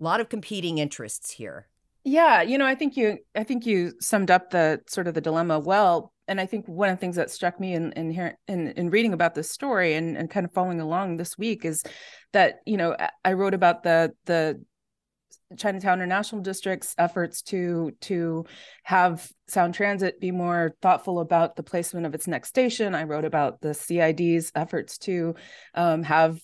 A 0.00 0.02
lot 0.02 0.20
of 0.20 0.30
competing 0.30 0.78
interests 0.78 1.32
here. 1.32 1.68
Yeah, 2.02 2.40
you 2.40 2.56
know, 2.56 2.66
I 2.66 2.74
think 2.74 2.96
you 2.96 3.18
I 3.36 3.44
think 3.44 3.66
you 3.66 3.92
summed 4.00 4.30
up 4.30 4.50
the 4.50 4.80
sort 4.88 5.06
of 5.06 5.12
the 5.12 5.20
dilemma 5.20 5.58
well 5.58 6.11
and 6.28 6.40
I 6.40 6.46
think 6.46 6.66
one 6.66 6.88
of 6.88 6.96
the 6.96 7.00
things 7.00 7.16
that 7.16 7.30
struck 7.30 7.58
me 7.58 7.74
in 7.74 7.92
in 7.92 8.10
here 8.10 8.38
in, 8.48 8.68
in 8.68 8.90
reading 8.90 9.12
about 9.12 9.34
this 9.34 9.50
story 9.50 9.94
and, 9.94 10.16
and 10.16 10.30
kind 10.30 10.46
of 10.46 10.52
following 10.52 10.80
along 10.80 11.16
this 11.16 11.36
week 11.36 11.64
is 11.64 11.82
that 12.32 12.60
you 12.66 12.76
know 12.76 12.96
I 13.24 13.32
wrote 13.32 13.54
about 13.54 13.82
the 13.82 14.12
the 14.26 14.62
Chinatown 15.56 16.00
International 16.00 16.40
District's 16.40 16.94
efforts 16.98 17.42
to 17.42 17.92
to 18.02 18.44
have 18.84 19.30
Sound 19.48 19.74
Transit 19.74 20.20
be 20.20 20.30
more 20.30 20.74
thoughtful 20.80 21.20
about 21.20 21.56
the 21.56 21.62
placement 21.62 22.06
of 22.06 22.14
its 22.14 22.26
next 22.26 22.48
station. 22.48 22.94
I 22.94 23.04
wrote 23.04 23.24
about 23.24 23.60
the 23.60 23.74
CID's 23.74 24.52
efforts 24.54 24.98
to 24.98 25.34
um, 25.74 26.02
have 26.04 26.40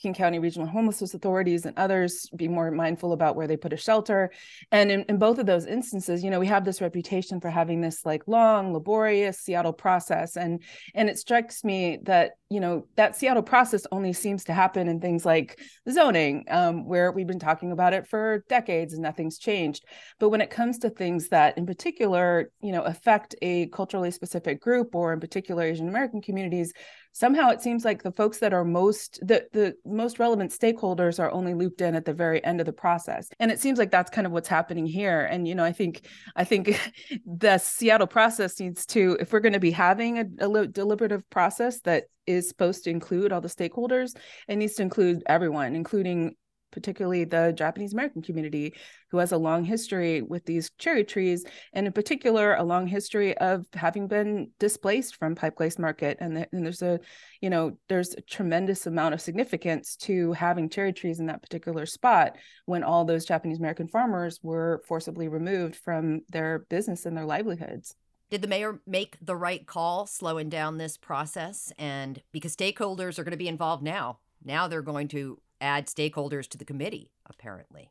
King 0.00 0.14
County 0.14 0.38
Regional 0.38 0.68
Homelessness 0.68 1.14
Authorities 1.14 1.66
and 1.66 1.78
others 1.78 2.28
be 2.36 2.48
more 2.48 2.70
mindful 2.70 3.12
about 3.12 3.36
where 3.36 3.46
they 3.46 3.56
put 3.56 3.72
a 3.72 3.76
shelter. 3.76 4.30
And 4.72 4.90
in, 4.90 5.02
in 5.08 5.18
both 5.18 5.38
of 5.38 5.46
those 5.46 5.66
instances, 5.66 6.22
you 6.22 6.30
know, 6.30 6.40
we 6.40 6.46
have 6.46 6.64
this 6.64 6.80
reputation 6.80 7.40
for 7.40 7.50
having 7.50 7.80
this 7.80 8.04
like 8.04 8.22
long, 8.26 8.72
laborious 8.72 9.38
Seattle 9.38 9.72
process. 9.72 10.36
And 10.36 10.62
and 10.94 11.08
it 11.08 11.18
strikes 11.18 11.64
me 11.64 11.98
that, 12.02 12.32
you 12.50 12.60
know, 12.60 12.86
that 12.96 13.16
Seattle 13.16 13.42
process 13.42 13.86
only 13.92 14.12
seems 14.12 14.44
to 14.44 14.52
happen 14.52 14.88
in 14.88 15.00
things 15.00 15.24
like 15.24 15.60
zoning, 15.90 16.44
um, 16.50 16.86
where 16.86 17.12
we've 17.12 17.26
been 17.26 17.38
talking 17.38 17.72
about 17.72 17.94
it 17.94 18.06
for 18.06 18.44
decades 18.48 18.92
and 18.92 19.02
nothing's 19.02 19.38
changed. 19.38 19.84
But 20.18 20.30
when 20.30 20.40
it 20.40 20.50
comes 20.50 20.78
to 20.78 20.90
things 20.90 21.28
that 21.28 21.56
in 21.56 21.66
particular, 21.66 22.50
you 22.60 22.72
know, 22.72 22.82
affect 22.82 23.34
a 23.42 23.66
culturally 23.68 24.10
specific 24.10 24.60
group 24.60 24.94
or 24.94 25.12
in 25.12 25.20
particular 25.20 25.62
Asian 25.62 25.88
American 25.88 26.20
communities, 26.20 26.72
somehow 27.14 27.48
it 27.48 27.62
seems 27.62 27.84
like 27.84 28.02
the 28.02 28.12
folks 28.12 28.38
that 28.38 28.52
are 28.52 28.64
most 28.64 29.20
the 29.26 29.46
the 29.52 29.74
most 29.86 30.18
relevant 30.18 30.50
stakeholders 30.50 31.18
are 31.18 31.30
only 31.30 31.54
looped 31.54 31.80
in 31.80 31.94
at 31.94 32.04
the 32.04 32.12
very 32.12 32.44
end 32.44 32.60
of 32.60 32.66
the 32.66 32.72
process. 32.72 33.28
And 33.40 33.50
it 33.50 33.60
seems 33.60 33.78
like 33.78 33.90
that's 33.90 34.10
kind 34.10 34.26
of 34.26 34.32
what's 34.32 34.48
happening 34.48 34.84
here. 34.84 35.20
And 35.30 35.48
you 35.48 35.54
know 35.54 35.64
i 35.64 35.72
think 35.72 36.06
i 36.36 36.44
think 36.44 36.78
the 37.26 37.58
seattle 37.58 38.06
process 38.06 38.58
needs 38.60 38.86
to 38.86 39.16
if 39.20 39.32
we're 39.32 39.40
going 39.40 39.52
to 39.52 39.60
be 39.60 39.70
having 39.70 40.18
a, 40.18 40.24
a 40.40 40.66
deliberative 40.66 41.28
process 41.30 41.80
that 41.80 42.04
is 42.26 42.48
supposed 42.48 42.84
to 42.84 42.90
include 42.90 43.32
all 43.32 43.40
the 43.40 43.48
stakeholders 43.48 44.16
it 44.48 44.56
needs 44.56 44.74
to 44.74 44.82
include 44.82 45.22
everyone 45.26 45.76
including 45.76 46.34
particularly 46.74 47.24
the 47.24 47.54
Japanese 47.56 47.94
American 47.94 48.20
community, 48.20 48.74
who 49.10 49.18
has 49.18 49.32
a 49.32 49.38
long 49.38 49.64
history 49.64 50.20
with 50.20 50.44
these 50.44 50.70
cherry 50.76 51.04
trees, 51.04 51.44
and 51.72 51.86
in 51.86 51.92
particular, 51.92 52.56
a 52.56 52.64
long 52.64 52.86
history 52.86 53.38
of 53.38 53.64
having 53.72 54.08
been 54.08 54.50
displaced 54.58 55.16
from 55.16 55.36
Pike 55.36 55.56
Place 55.56 55.78
Market. 55.78 56.18
And, 56.20 56.36
the, 56.36 56.48
and 56.52 56.66
there's 56.66 56.82
a, 56.82 56.98
you 57.40 57.48
know, 57.48 57.78
there's 57.88 58.14
a 58.14 58.20
tremendous 58.20 58.86
amount 58.86 59.14
of 59.14 59.20
significance 59.20 59.96
to 59.96 60.32
having 60.32 60.68
cherry 60.68 60.92
trees 60.92 61.20
in 61.20 61.26
that 61.26 61.42
particular 61.42 61.86
spot 61.86 62.36
when 62.66 62.82
all 62.82 63.04
those 63.04 63.24
Japanese 63.24 63.58
American 63.58 63.88
farmers 63.88 64.40
were 64.42 64.82
forcibly 64.88 65.28
removed 65.28 65.76
from 65.76 66.20
their 66.28 66.66
business 66.68 67.06
and 67.06 67.16
their 67.16 67.24
livelihoods. 67.24 67.94
Did 68.30 68.42
the 68.42 68.48
mayor 68.48 68.80
make 68.84 69.16
the 69.22 69.36
right 69.36 69.64
call 69.64 70.06
slowing 70.06 70.48
down 70.48 70.76
this 70.76 70.96
process? 70.96 71.72
And 71.78 72.20
because 72.32 72.56
stakeholders 72.56 73.18
are 73.18 73.22
going 73.22 73.30
to 73.30 73.36
be 73.38 73.46
involved 73.46 73.84
now, 73.84 74.18
now 74.44 74.66
they're 74.66 74.82
going 74.82 75.08
to 75.08 75.40
add 75.60 75.86
stakeholders 75.86 76.48
to 76.48 76.58
the 76.58 76.64
committee 76.64 77.10
apparently. 77.26 77.90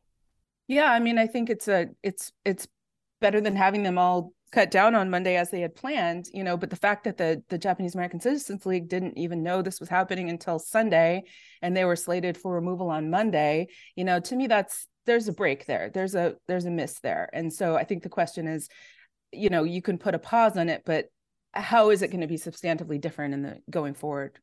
Yeah 0.66 0.90
i 0.90 0.98
mean 0.98 1.18
i 1.18 1.26
think 1.26 1.50
it's 1.50 1.68
a 1.68 1.88
it's 2.02 2.32
it's 2.44 2.66
better 3.20 3.38
than 3.40 3.54
having 3.54 3.82
them 3.82 3.98
all 3.98 4.32
cut 4.50 4.70
down 4.70 4.94
on 4.94 5.10
monday 5.10 5.36
as 5.36 5.50
they 5.50 5.60
had 5.60 5.74
planned 5.74 6.26
you 6.32 6.42
know 6.42 6.56
but 6.56 6.70
the 6.70 6.76
fact 6.76 7.04
that 7.04 7.18
the 7.18 7.42
the 7.50 7.58
japanese 7.58 7.94
american 7.94 8.18
citizens 8.18 8.64
league 8.64 8.88
didn't 8.88 9.18
even 9.18 9.42
know 9.42 9.60
this 9.60 9.78
was 9.78 9.90
happening 9.90 10.30
until 10.30 10.58
sunday 10.58 11.22
and 11.60 11.76
they 11.76 11.84
were 11.84 11.96
slated 11.96 12.38
for 12.38 12.54
removal 12.54 12.88
on 12.88 13.10
monday 13.10 13.66
you 13.94 14.04
know 14.04 14.20
to 14.20 14.36
me 14.36 14.46
that's 14.46 14.86
there's 15.06 15.28
a 15.28 15.32
break 15.32 15.66
there. 15.66 15.90
There's 15.92 16.14
a 16.14 16.36
there's 16.48 16.64
a 16.64 16.70
miss 16.70 17.00
there. 17.00 17.28
And 17.32 17.52
so 17.52 17.76
i 17.76 17.84
think 17.84 18.02
the 18.02 18.08
question 18.08 18.46
is 18.46 18.68
you 19.32 19.50
know 19.50 19.64
you 19.64 19.82
can 19.82 19.98
put 19.98 20.14
a 20.14 20.18
pause 20.18 20.56
on 20.56 20.68
it 20.68 20.82
but 20.84 21.06
how 21.52 21.90
is 21.90 22.02
it 22.02 22.08
going 22.08 22.20
to 22.20 22.26
be 22.26 22.36
substantively 22.36 23.00
different 23.00 23.34
in 23.34 23.42
the 23.42 23.58
going 23.70 23.94
forward? 23.94 24.38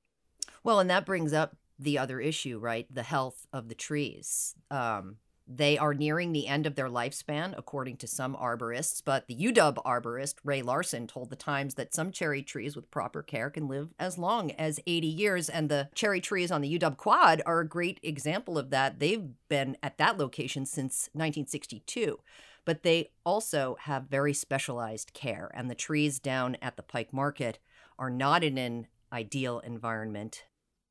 Well 0.64 0.80
and 0.80 0.90
that 0.90 1.06
brings 1.06 1.34
up 1.34 1.56
the 1.82 1.98
other 1.98 2.20
issue, 2.20 2.60
right? 2.60 2.88
The 2.94 3.04
health 3.04 3.48
of 3.52 3.68
the 3.68 3.76
trees. 3.76 4.56
Um, 4.70 5.18
they 5.48 5.78
are 5.78 5.94
nearing 5.94 6.32
the 6.32 6.48
end 6.48 6.66
of 6.66 6.76
their 6.76 6.88
lifespan, 6.88 7.54
according 7.58 7.98
to 7.98 8.08
some 8.08 8.36
arborists, 8.36 9.02
but 9.04 9.28
the 9.28 9.36
UW 9.36 9.84
arborist, 9.84 10.36
Ray 10.46 10.62
Larson, 10.62 11.08
told 11.08 11.30
the 11.30 11.36
Times 11.36 11.74
that 11.76 11.94
some 11.94 12.12
cherry 12.12 12.42
trees 12.42 12.76
with 12.76 12.92
proper 12.92 13.22
care 13.22 13.50
can 13.50 13.68
live 13.68 13.90
as 14.00 14.18
long 14.18 14.52
as 14.52 14.80
80 14.88 15.08
years. 15.08 15.50
And 15.50 15.68
the 15.68 15.90
cherry 15.94 16.22
trees 16.22 16.52
on 16.52 16.62
the 16.62 16.80
UW 16.80 16.96
quad 16.96 17.42
are 17.46 17.60
a 17.60 17.68
great 17.68 18.00
example 18.02 18.58
of 18.58 18.70
that. 18.70 19.00
They've 19.00 19.30
been 19.50 19.76
at 19.84 19.98
that 19.98 20.18
location 20.18 20.66
since 20.66 21.10
1962 21.14 22.20
but 22.66 22.84
they 22.84 23.10
also 23.26 23.76
have 23.82 24.04
very 24.04 24.34
specialized 24.34 25.14
care. 25.14 25.52
And 25.54 25.70
the 25.70 25.76
trees 25.76 26.20
down 26.20 26.58
at 26.62 26.78
the 26.78 26.84
Pike 26.84 27.12
Market 27.12 27.60
are 27.98 28.10
not 28.10 28.44
in 28.44 28.58
an 28.58 28.88
ideal 29.12 29.60
environment. 29.60 30.46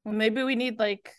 Well, 0.05 0.15
maybe 0.15 0.43
we 0.43 0.55
need 0.57 0.79
like 0.79 1.15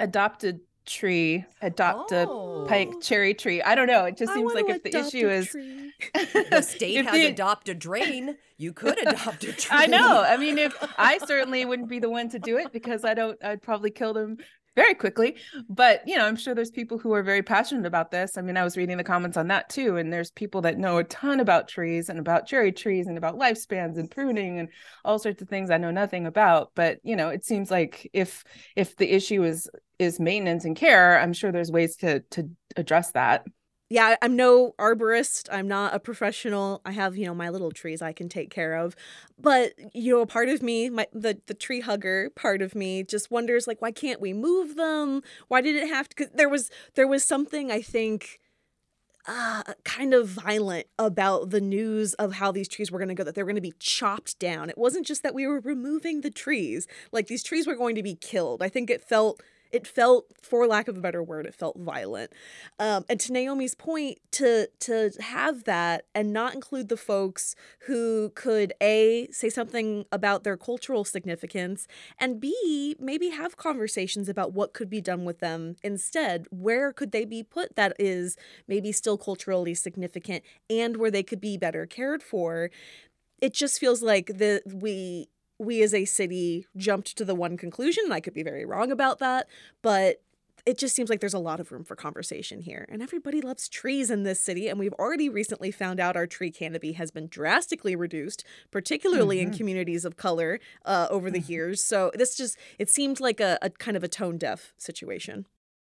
adopted 0.00 0.60
tree, 0.86 1.44
adopt 1.62 2.12
a 2.12 2.26
pike 2.68 2.90
oh. 2.92 3.00
cherry 3.00 3.34
tree. 3.34 3.62
I 3.62 3.74
don't 3.74 3.86
know. 3.86 4.04
It 4.04 4.16
just 4.16 4.34
seems 4.34 4.52
like 4.54 4.68
if 4.68 4.82
the 4.82 4.96
issue 4.96 5.28
is 5.28 5.52
the 6.50 6.62
state 6.62 7.04
has 7.04 7.14
the... 7.14 7.26
adopted 7.26 7.78
drain, 7.78 8.36
you 8.58 8.72
could 8.72 8.98
adopt 9.06 9.44
a 9.44 9.52
tree. 9.52 9.76
I 9.76 9.86
know. 9.86 10.22
I 10.22 10.36
mean, 10.36 10.58
if 10.58 10.74
I 10.98 11.18
certainly 11.18 11.64
wouldn't 11.64 11.88
be 11.88 11.98
the 11.98 12.10
one 12.10 12.28
to 12.30 12.38
do 12.38 12.58
it 12.58 12.72
because 12.72 13.04
I 13.04 13.14
don't, 13.14 13.42
I'd 13.42 13.62
probably 13.62 13.90
kill 13.90 14.12
them 14.12 14.38
very 14.76 14.94
quickly. 14.94 15.36
But, 15.68 16.02
you 16.06 16.16
know, 16.16 16.24
I'm 16.24 16.36
sure 16.36 16.54
there's 16.54 16.70
people 16.70 16.98
who 16.98 17.12
are 17.12 17.22
very 17.22 17.42
passionate 17.42 17.86
about 17.86 18.10
this. 18.10 18.36
I 18.36 18.42
mean, 18.42 18.56
I 18.56 18.64
was 18.64 18.76
reading 18.76 18.96
the 18.96 19.04
comments 19.04 19.36
on 19.36 19.48
that 19.48 19.68
too. 19.68 19.96
And 19.96 20.12
there's 20.12 20.30
people 20.30 20.60
that 20.62 20.78
know 20.78 20.98
a 20.98 21.04
ton 21.04 21.40
about 21.40 21.68
trees 21.68 22.08
and 22.08 22.18
about 22.18 22.46
cherry 22.46 22.72
trees 22.72 23.06
and 23.06 23.18
about 23.18 23.38
lifespans 23.38 23.98
and 23.98 24.10
pruning 24.10 24.58
and 24.58 24.68
all 25.04 25.18
sorts 25.18 25.42
of 25.42 25.48
things 25.48 25.70
I 25.70 25.78
know 25.78 25.90
nothing 25.90 26.26
about. 26.26 26.72
But, 26.74 26.98
you 27.02 27.16
know, 27.16 27.28
it 27.28 27.44
seems 27.44 27.70
like 27.70 28.10
if 28.12 28.44
if 28.76 28.96
the 28.96 29.10
issue 29.10 29.44
is 29.44 29.68
is 29.98 30.18
maintenance 30.18 30.64
and 30.64 30.76
care, 30.76 31.20
I'm 31.20 31.32
sure 31.32 31.52
there's 31.52 31.70
ways 31.70 31.96
to 31.96 32.20
to 32.20 32.50
address 32.76 33.12
that 33.12 33.46
yeah, 33.90 34.16
I'm 34.22 34.34
no 34.34 34.74
arborist. 34.78 35.48
I'm 35.52 35.68
not 35.68 35.94
a 35.94 36.00
professional. 36.00 36.80
I 36.84 36.92
have, 36.92 37.16
you 37.16 37.26
know, 37.26 37.34
my 37.34 37.50
little 37.50 37.70
trees 37.70 38.00
I 38.02 38.12
can 38.12 38.28
take 38.28 38.50
care 38.50 38.74
of. 38.76 38.96
But, 39.38 39.74
you 39.94 40.12
know, 40.14 40.22
a 40.22 40.26
part 40.26 40.48
of 40.48 40.62
me, 40.62 40.88
my 40.90 41.06
the 41.12 41.38
the 41.46 41.54
tree 41.54 41.80
hugger 41.80 42.30
part 42.34 42.62
of 42.62 42.74
me 42.74 43.02
just 43.02 43.30
wonders 43.30 43.66
like 43.66 43.82
why 43.82 43.92
can't 43.92 44.20
we 44.20 44.32
move 44.32 44.76
them? 44.76 45.22
Why 45.48 45.60
did 45.60 45.76
it 45.76 45.88
have 45.88 46.08
to 46.08 46.16
cuz 46.16 46.28
there 46.34 46.48
was 46.48 46.70
there 46.94 47.06
was 47.06 47.24
something 47.24 47.70
I 47.70 47.82
think 47.82 48.40
uh, 49.26 49.62
kind 49.84 50.12
of 50.12 50.28
violent 50.28 50.86
about 50.98 51.50
the 51.50 51.60
news 51.60 52.12
of 52.14 52.34
how 52.34 52.52
these 52.52 52.68
trees 52.68 52.90
were 52.90 52.98
going 52.98 53.08
to 53.08 53.14
go, 53.14 53.24
that 53.24 53.34
they 53.34 53.42
were 53.42 53.46
going 53.48 53.54
to 53.56 53.60
be 53.62 53.72
chopped 53.78 54.38
down. 54.38 54.68
It 54.68 54.76
wasn't 54.76 55.06
just 55.06 55.22
that 55.22 55.34
we 55.34 55.46
were 55.46 55.60
removing 55.60 56.20
the 56.20 56.30
trees, 56.30 56.86
like 57.10 57.26
these 57.26 57.42
trees 57.42 57.66
were 57.66 57.74
going 57.76 57.94
to 57.94 58.02
be 58.02 58.16
killed. 58.16 58.62
I 58.62 58.68
think 58.68 58.90
it 58.90 59.02
felt 59.02 59.42
it 59.74 59.88
felt 59.88 60.26
for 60.40 60.66
lack 60.68 60.86
of 60.86 60.96
a 60.96 61.00
better 61.00 61.22
word 61.22 61.46
it 61.46 61.54
felt 61.54 61.76
violent. 61.76 62.32
Um, 62.78 63.04
and 63.08 63.18
to 63.20 63.32
naomi's 63.32 63.74
point 63.74 64.18
to 64.32 64.68
to 64.80 65.10
have 65.20 65.64
that 65.64 66.06
and 66.14 66.32
not 66.32 66.54
include 66.54 66.88
the 66.88 66.96
folks 66.96 67.56
who 67.86 68.30
could 68.36 68.72
a 68.80 69.28
say 69.32 69.50
something 69.50 70.06
about 70.12 70.44
their 70.44 70.56
cultural 70.56 71.04
significance 71.04 71.88
and 72.20 72.40
b 72.40 72.96
maybe 73.00 73.30
have 73.30 73.56
conversations 73.56 74.28
about 74.28 74.52
what 74.52 74.72
could 74.72 74.88
be 74.88 75.00
done 75.00 75.24
with 75.24 75.40
them 75.40 75.76
instead. 75.82 76.46
Where 76.50 76.92
could 76.92 77.10
they 77.10 77.24
be 77.24 77.42
put 77.42 77.74
that 77.74 77.96
is 77.98 78.36
maybe 78.68 78.92
still 78.92 79.18
culturally 79.18 79.74
significant 79.74 80.44
and 80.70 80.96
where 80.96 81.10
they 81.10 81.24
could 81.24 81.40
be 81.40 81.56
better 81.56 81.84
cared 81.84 82.22
for? 82.22 82.70
It 83.40 83.52
just 83.52 83.80
feels 83.80 84.02
like 84.02 84.26
the 84.26 84.62
we 84.64 85.28
we 85.58 85.82
as 85.82 85.94
a 85.94 86.04
city 86.04 86.66
jumped 86.76 87.16
to 87.16 87.24
the 87.24 87.34
one 87.34 87.56
conclusion, 87.56 88.04
and 88.04 88.14
I 88.14 88.20
could 88.20 88.34
be 88.34 88.42
very 88.42 88.64
wrong 88.64 88.90
about 88.90 89.18
that, 89.20 89.48
but 89.82 90.20
it 90.66 90.78
just 90.78 90.96
seems 90.96 91.10
like 91.10 91.20
there's 91.20 91.34
a 91.34 91.38
lot 91.38 91.60
of 91.60 91.70
room 91.70 91.84
for 91.84 91.94
conversation 91.94 92.60
here. 92.60 92.86
And 92.88 93.02
everybody 93.02 93.42
loves 93.42 93.68
trees 93.68 94.10
in 94.10 94.22
this 94.22 94.40
city. 94.40 94.68
And 94.68 94.78
we've 94.78 94.94
already 94.94 95.28
recently 95.28 95.70
found 95.70 96.00
out 96.00 96.16
our 96.16 96.26
tree 96.26 96.50
canopy 96.50 96.92
has 96.92 97.10
been 97.10 97.28
drastically 97.28 97.94
reduced, 97.94 98.44
particularly 98.70 99.38
mm-hmm. 99.38 99.52
in 99.52 99.58
communities 99.58 100.06
of 100.06 100.16
color 100.16 100.60
uh, 100.86 101.06
over 101.10 101.30
the 101.30 101.38
mm-hmm. 101.38 101.52
years. 101.52 101.82
So 101.82 102.10
this 102.14 102.34
just, 102.34 102.56
it 102.78 102.88
seemed 102.88 103.20
like 103.20 103.40
a, 103.40 103.58
a 103.60 103.68
kind 103.70 103.96
of 103.96 104.02
a 104.02 104.08
tone 104.08 104.38
deaf 104.38 104.72
situation. 104.78 105.46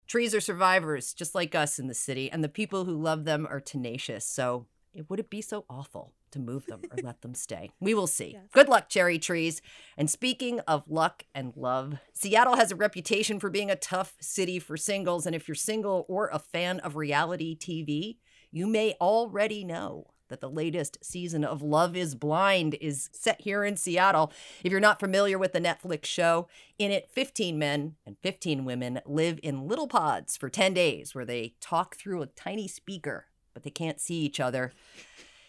Trees 0.07 0.35
are 0.35 0.41
survivors, 0.41 1.15
just 1.15 1.35
like 1.35 1.55
us 1.55 1.79
in 1.79 1.87
the 1.87 1.95
city, 1.95 2.31
and 2.31 2.43
the 2.43 2.49
people 2.49 2.85
who 2.85 2.95
love 2.95 3.25
them 3.25 3.47
are 3.49 3.61
tenacious. 3.61 4.27
So 4.27 4.67
it 4.95 5.09
would 5.09 5.21
it 5.21 5.31
be 5.31 5.43
so 5.43 5.65
awful 5.69 6.13
to 6.33 6.39
move 6.39 6.67
them 6.67 6.83
or 6.91 6.99
let 7.03 7.23
them 7.23 7.35
stay? 7.35 7.71
We 7.81 7.95
will 7.95 8.07
see. 8.07 8.33
Yes. 8.33 8.45
Good 8.53 8.69
luck, 8.69 8.89
cherry 8.89 9.19
trees. 9.19 9.63
And 9.97 10.11
speaking 10.11 10.61
of 10.61 10.85
luck 10.89 11.25
and 11.35 11.53
love, 11.57 11.99
Seattle 12.13 12.57
has 12.57 12.73
a 12.73 12.77
reputation 12.77 13.41
for 13.41 13.51
being 13.51 13.71
a 13.71 13.77
tough 13.77 14.17
city 14.21 14.59
for 14.59 14.77
singles. 14.77 15.27
And 15.27 15.35
if 15.35 15.49
you're 15.49 15.55
single 15.55 16.07
or 16.09 16.29
a 16.33 16.39
fan 16.39 16.81
of 16.81 16.97
reality 16.97 17.57
TV, 17.57 18.17
you 18.51 18.67
may 18.67 18.95
already 19.01 19.65
know 19.65 20.09
that 20.29 20.41
the 20.43 20.51
latest 20.51 20.99
season 21.03 21.43
of 21.43 21.63
Love 21.63 21.97
is 21.97 22.15
Blind 22.15 22.77
is 22.83 23.09
set 23.13 23.41
here 23.41 23.65
in 23.65 23.77
Seattle. 23.77 24.31
If 24.63 24.71
you're 24.71 24.79
not 24.79 25.01
familiar 25.01 25.39
with 25.39 25.55
the 25.55 25.61
Netflix 25.61 26.05
show, 26.05 26.49
in 26.79 26.91
it, 26.91 27.09
15 27.11 27.59
men 27.59 27.97
and 28.05 28.19
15 28.23 28.67
women 28.67 29.01
live 29.07 29.41
in 29.43 29.67
little 29.67 29.89
pods 29.89 30.37
for 30.37 30.51
10 30.51 30.75
days 30.75 31.15
where 31.15 31.25
they 31.25 31.55
talk 31.61 31.97
through 31.97 32.21
a 32.21 32.27
tiny 32.27 32.69
speaker 32.69 33.29
but 33.59 33.65
they 33.65 33.71
can't 33.71 34.01
see 34.01 34.21
each 34.21 34.39
other. 34.39 34.73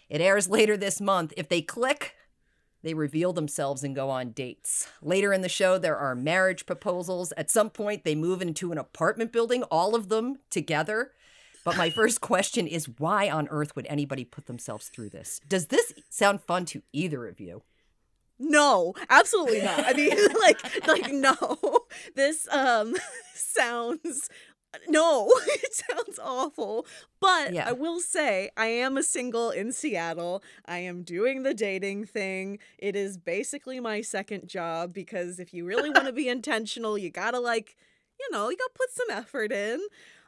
It 0.09 0.21
airs 0.21 0.49
later 0.49 0.75
this 0.75 0.99
month. 0.99 1.33
If 1.37 1.49
they 1.49 1.61
click, 1.61 2.15
they 2.81 2.93
reveal 2.93 3.33
themselves 3.33 3.83
and 3.83 3.95
go 3.95 4.09
on 4.09 4.31
dates. 4.31 4.87
Later 5.01 5.33
in 5.33 5.41
the 5.41 5.49
show, 5.49 5.77
there 5.77 5.97
are 5.97 6.15
marriage 6.15 6.65
proposals. 6.65 7.31
At 7.37 7.51
some 7.51 7.69
point, 7.69 8.03
they 8.03 8.15
move 8.15 8.41
into 8.41 8.71
an 8.71 8.77
apartment 8.77 9.31
building, 9.31 9.63
all 9.63 9.95
of 9.95 10.09
them 10.09 10.37
together. 10.49 11.11
But 11.63 11.77
my 11.77 11.89
first 11.91 12.21
question 12.21 12.67
is 12.67 12.89
why 12.97 13.29
on 13.29 13.47
earth 13.49 13.75
would 13.75 13.85
anybody 13.87 14.25
put 14.25 14.47
themselves 14.47 14.87
through 14.89 15.09
this? 15.09 15.41
Does 15.47 15.67
this 15.67 15.93
sound 16.09 16.41
fun 16.41 16.65
to 16.65 16.81
either 16.93 17.27
of 17.27 17.39
you? 17.39 17.63
No, 18.41 18.93
absolutely 19.09 19.61
not. 19.61 19.85
I 19.85 19.91
mean, 19.93 20.17
like, 20.39 20.87
like 20.87 21.11
no. 21.11 21.35
This 22.15 22.47
um 22.51 22.95
sounds 23.33 24.29
no, 24.87 25.31
it 25.47 25.73
sounds 25.73 26.19
awful. 26.19 26.85
But 27.19 27.53
Yeah. 27.53 27.67
I 27.69 27.71
will 27.73 27.99
say, 27.99 28.49
I 28.57 28.67
am 28.67 28.97
a 28.97 29.03
single 29.03 29.49
in 29.49 29.71
Seattle. 29.71 30.43
I 30.65 30.79
am 30.79 31.03
doing 31.03 31.43
the 31.43 31.53
dating 31.53 32.05
thing. 32.05 32.59
It 32.77 32.95
is 32.95 33.17
basically 33.17 33.79
my 33.79 34.01
second 34.01 34.47
job 34.47 34.93
because 34.93 35.39
if 35.39 35.53
you 35.53 35.65
really 35.65 35.89
want 35.89 36.05
to 36.05 36.13
be 36.13 36.27
intentional, 36.37 36.97
you 36.97 37.09
gotta, 37.09 37.39
like, 37.39 37.75
you 38.19 38.27
know, 38.31 38.49
you 38.49 38.57
gotta 38.57 38.71
put 38.75 38.91
some 38.91 39.09
effort 39.17 39.51
in. 39.51 39.79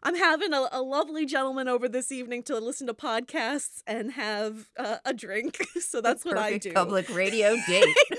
I'm 0.04 0.16
having 0.16 0.52
a, 0.52 0.68
a 0.72 0.82
lovely 0.82 1.28
gentleman 1.28 1.68
over 1.68 1.88
this 1.88 2.12
evening 2.12 2.42
to 2.44 2.58
listen 2.58 2.88
to 2.88 2.94
podcasts 2.94 3.84
and 3.86 4.14
have 4.14 4.70
uh, 4.78 4.98
a 5.06 5.14
drink. 5.14 5.58
So 5.82 6.00
that's 6.02 6.24
what 6.24 6.38
I 6.38 6.58
do. 6.58 6.72
Public 6.74 7.14
radio 7.14 7.56
date. 7.68 7.84
I 8.12 8.16
know. 8.16 8.18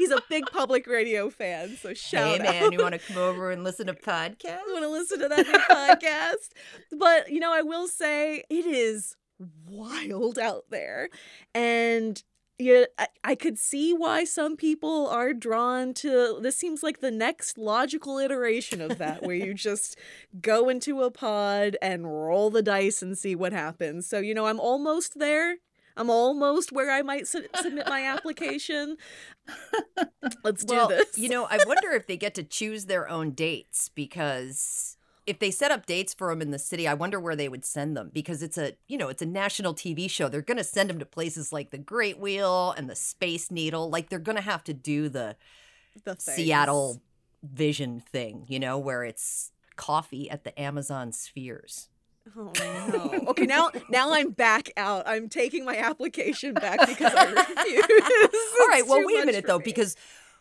He's 0.00 0.10
a 0.10 0.22
big 0.30 0.46
public 0.50 0.86
radio 0.86 1.28
fan. 1.28 1.76
So 1.76 1.92
shout 1.92 2.38
hey 2.38 2.42
man, 2.42 2.64
out. 2.64 2.72
you 2.72 2.78
want 2.78 2.94
to 2.94 2.98
come 3.06 3.18
over 3.18 3.50
and 3.50 3.62
listen 3.62 3.86
to 3.88 3.92
podcast? 3.92 4.60
You 4.66 4.72
want 4.72 4.84
to 4.84 4.88
listen 4.88 5.18
to 5.20 5.28
that 5.28 5.46
new 5.46 5.52
podcast. 5.52 6.48
But, 6.98 7.30
you 7.30 7.38
know, 7.38 7.52
I 7.52 7.60
will 7.60 7.86
say 7.86 8.44
it 8.48 8.64
is 8.64 9.14
wild 9.66 10.38
out 10.38 10.64
there. 10.70 11.10
And 11.54 12.22
yeah, 12.58 12.84
I, 12.98 13.08
I 13.24 13.34
could 13.34 13.58
see 13.58 13.92
why 13.92 14.24
some 14.24 14.56
people 14.56 15.06
are 15.08 15.34
drawn 15.34 15.92
to 15.94 16.38
this 16.40 16.56
seems 16.56 16.82
like 16.82 17.00
the 17.00 17.10
next 17.10 17.58
logical 17.58 18.18
iteration 18.18 18.80
of 18.80 18.98
that 18.98 19.22
where 19.22 19.36
you 19.36 19.52
just 19.68 19.98
go 20.40 20.68
into 20.68 21.02
a 21.02 21.10
pod 21.10 21.76
and 21.80 22.06
roll 22.06 22.50
the 22.50 22.62
dice 22.62 23.02
and 23.02 23.16
see 23.16 23.34
what 23.34 23.52
happens 23.52 24.06
so 24.06 24.18
you 24.18 24.34
know 24.34 24.46
i'm 24.46 24.60
almost 24.60 25.18
there 25.18 25.56
i'm 25.96 26.10
almost 26.10 26.72
where 26.72 26.90
i 26.90 27.02
might 27.02 27.26
su- 27.26 27.46
submit 27.54 27.86
my 27.88 28.04
application 28.04 28.96
let's 30.44 30.64
do 30.64 30.74
well, 30.74 30.88
this 30.88 31.18
you 31.18 31.28
know, 31.28 31.44
I 31.44 31.58
wonder 31.66 31.90
if 31.90 32.06
they 32.06 32.16
get 32.16 32.34
to 32.36 32.42
choose 32.42 32.86
their 32.86 33.08
own 33.08 33.32
dates 33.32 33.88
because 33.88 34.96
if 35.26 35.38
they 35.38 35.50
set 35.50 35.70
up 35.70 35.86
dates 35.86 36.14
for 36.14 36.30
them 36.30 36.42
in 36.42 36.50
the 36.50 36.58
city, 36.58 36.88
I 36.88 36.94
wonder 36.94 37.20
where 37.20 37.36
they 37.36 37.48
would 37.48 37.64
send 37.64 37.96
them 37.96 38.10
because 38.12 38.42
it's 38.42 38.58
a, 38.58 38.72
you 38.88 38.96
know, 38.96 39.08
it's 39.08 39.22
a 39.22 39.26
national 39.26 39.74
TV 39.74 40.10
show. 40.10 40.28
They're 40.28 40.42
going 40.42 40.56
to 40.56 40.64
send 40.64 40.90
them 40.90 40.98
to 40.98 41.06
places 41.06 41.52
like 41.52 41.70
the 41.70 41.78
Great 41.78 42.18
Wheel 42.18 42.72
and 42.76 42.88
the 42.88 42.96
Space 42.96 43.50
Needle. 43.50 43.90
Like 43.90 44.08
they're 44.08 44.18
going 44.18 44.36
to 44.36 44.42
have 44.42 44.64
to 44.64 44.74
do 44.74 45.08
the 45.08 45.36
the 46.04 46.14
things. 46.14 46.36
Seattle 46.36 47.00
vision 47.42 48.00
thing, 48.00 48.44
you 48.48 48.58
know, 48.58 48.78
where 48.78 49.04
it's 49.04 49.52
coffee 49.76 50.30
at 50.30 50.44
the 50.44 50.58
Amazon 50.60 51.12
spheres. 51.12 51.88
Oh 52.36 52.52
no. 52.58 53.24
Okay, 53.28 53.46
now 53.46 53.70
now 53.88 54.12
I'm 54.12 54.30
back 54.30 54.70
out. 54.76 55.04
I'm 55.06 55.28
taking 55.28 55.64
my 55.64 55.76
application 55.76 56.54
back 56.54 56.80
because 56.86 57.12
I 57.14 57.24
refuse. 57.26 57.84
All 58.60 58.68
right, 58.68 58.86
well, 58.86 59.04
wait 59.04 59.22
a 59.22 59.26
minute 59.26 59.46
though, 59.46 59.58
me. 59.58 59.64
because 59.64 59.96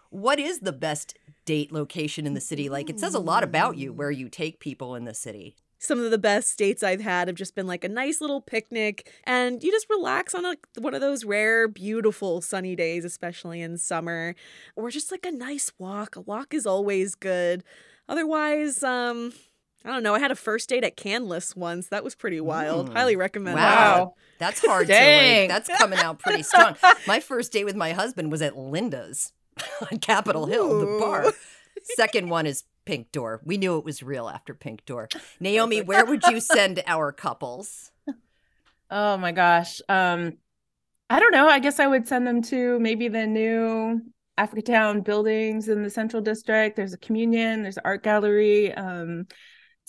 what 0.10 0.40
is 0.40 0.60
the 0.60 0.72
best 0.74 1.18
date 1.46 1.72
location 1.72 2.26
in 2.26 2.34
the 2.34 2.42
city? 2.42 2.70
Like 2.70 2.90
it 2.90 3.00
says 3.00 3.14
a 3.14 3.20
lot 3.20 3.44
about 3.44 3.78
you 3.78 3.94
where 3.94 4.12
you 4.12 4.30
take 4.30 4.60
people 4.60 4.96
in 4.96 5.06
the 5.06 5.14
city. 5.14 5.56
some 5.78 6.00
of 6.04 6.10
the 6.12 6.18
best 6.18 6.58
dates 6.58 6.82
I've 6.84 7.02
had 7.02 7.28
have 7.28 7.38
just 7.38 7.54
been 7.56 7.68
like 7.68 7.84
a 7.84 7.90
nice 7.90 8.20
little 8.22 8.42
picnic 8.42 9.12
and 9.24 9.64
you 9.64 9.72
just 9.72 9.90
relax 9.90 10.34
on 10.36 10.46
a, 10.46 10.56
one 10.80 10.94
of 10.94 11.02
those 11.02 11.24
rare, 11.26 11.68
beautiful 11.68 12.42
sunny 12.42 12.76
days, 12.76 13.06
especially 13.06 13.62
in 13.62 13.78
summer, 13.78 14.36
or 14.76 14.90
just 14.90 15.12
like 15.12 15.26
a 15.26 15.32
nice 15.32 15.72
walk. 15.78 16.16
A 16.16 16.22
walk 16.22 16.54
is 16.54 16.66
always 16.66 17.14
good. 17.16 17.64
Otherwise, 18.08 18.84
um, 18.84 19.32
I 19.86 19.90
don't 19.92 20.04
know. 20.04 20.14
I 20.14 20.20
had 20.20 20.32
a 20.32 20.36
first 20.36 20.70
date 20.70 20.84
at 20.84 20.98
Canlis 20.98 21.56
once. 21.56 21.88
That 21.88 22.04
was 22.04 22.14
pretty 22.16 22.42
wild. 22.42 22.90
Mm. 22.90 22.94
Highly 22.94 23.16
recommend 23.16 23.56
Wow. 23.56 24.16
that. 24.40 24.46
That's 24.46 24.66
hard 24.66 24.88
to 24.88 24.94
Dang. 24.94 25.50
like. 25.50 25.66
That's 25.66 25.80
coming 25.80 26.00
out 26.00 26.20
pretty 26.20 26.44
strong. 26.44 26.76
My 27.08 27.20
first 27.20 27.52
date 27.52 27.64
with 27.66 27.76
my 27.76 27.94
husband 27.94 28.32
was 28.32 28.42
at 28.42 28.58
Linda's 28.58 29.32
on 29.92 30.00
Capitol 30.00 30.46
Hill, 30.48 30.80
the 30.80 31.00
bar. 31.00 31.32
Second 31.96 32.30
one 32.30 32.46
is 32.46 32.66
Pink 32.86 33.12
Door. 33.12 33.42
We 33.46 33.58
knew 33.58 33.78
it 33.78 33.86
was 33.86 34.04
real 34.04 34.28
after 34.28 34.54
Pink 34.54 34.86
Door. 34.86 35.10
Naomi, 35.40 35.82
where 35.82 36.06
would 36.06 36.24
you 36.24 36.40
send 36.42 36.84
our 36.86 37.12
couples? 37.14 37.92
Oh 38.92 39.18
my 39.18 39.32
gosh. 39.32 39.82
Um, 39.88 40.38
I 41.10 41.20
don't 41.20 41.32
know. 41.32 41.48
I 41.48 41.60
guess 41.60 41.80
I 41.80 41.88
would 41.88 42.08
send 42.08 42.28
them 42.28 42.42
to 42.44 42.80
maybe 42.80 43.08
the 43.08 43.26
new 43.28 44.02
Africatown 44.38 45.04
buildings 45.04 45.70
in 45.70 45.84
the 45.84 45.90
Central 45.90 46.22
District. 46.22 46.76
There's 46.76 46.94
a 46.94 46.98
communion, 46.98 47.62
there's 47.64 47.78
an 47.78 47.84
art 47.86 48.04
gallery, 48.04 48.74
um, 48.74 49.28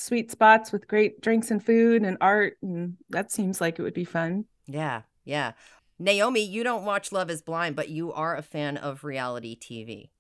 sweet 0.01 0.31
spots 0.31 0.73
with 0.73 0.89
great 0.89 1.21
drinks 1.21 1.51
and 1.51 1.65
food 1.65 2.03
and 2.03 2.17
art. 2.21 2.57
And 2.63 2.97
that 3.11 3.31
seems 3.31 3.61
like 3.61 3.79
it 3.79 3.83
would 3.83 3.95
be 3.95 4.05
fun. 4.05 4.47
Yeah, 4.67 5.03
yeah. 5.25 5.53
Naomi, 5.99 6.41
you 6.41 6.65
don't 6.65 6.85
watch 6.85 7.13
Love 7.13 7.31
is 7.31 7.43
Blind, 7.43 7.77
but 7.77 7.89
you 7.91 8.13
are 8.13 8.37
a 8.37 8.43
fan 8.43 8.77
of 8.79 9.05
reality 9.05 9.57
TV. 9.59 10.11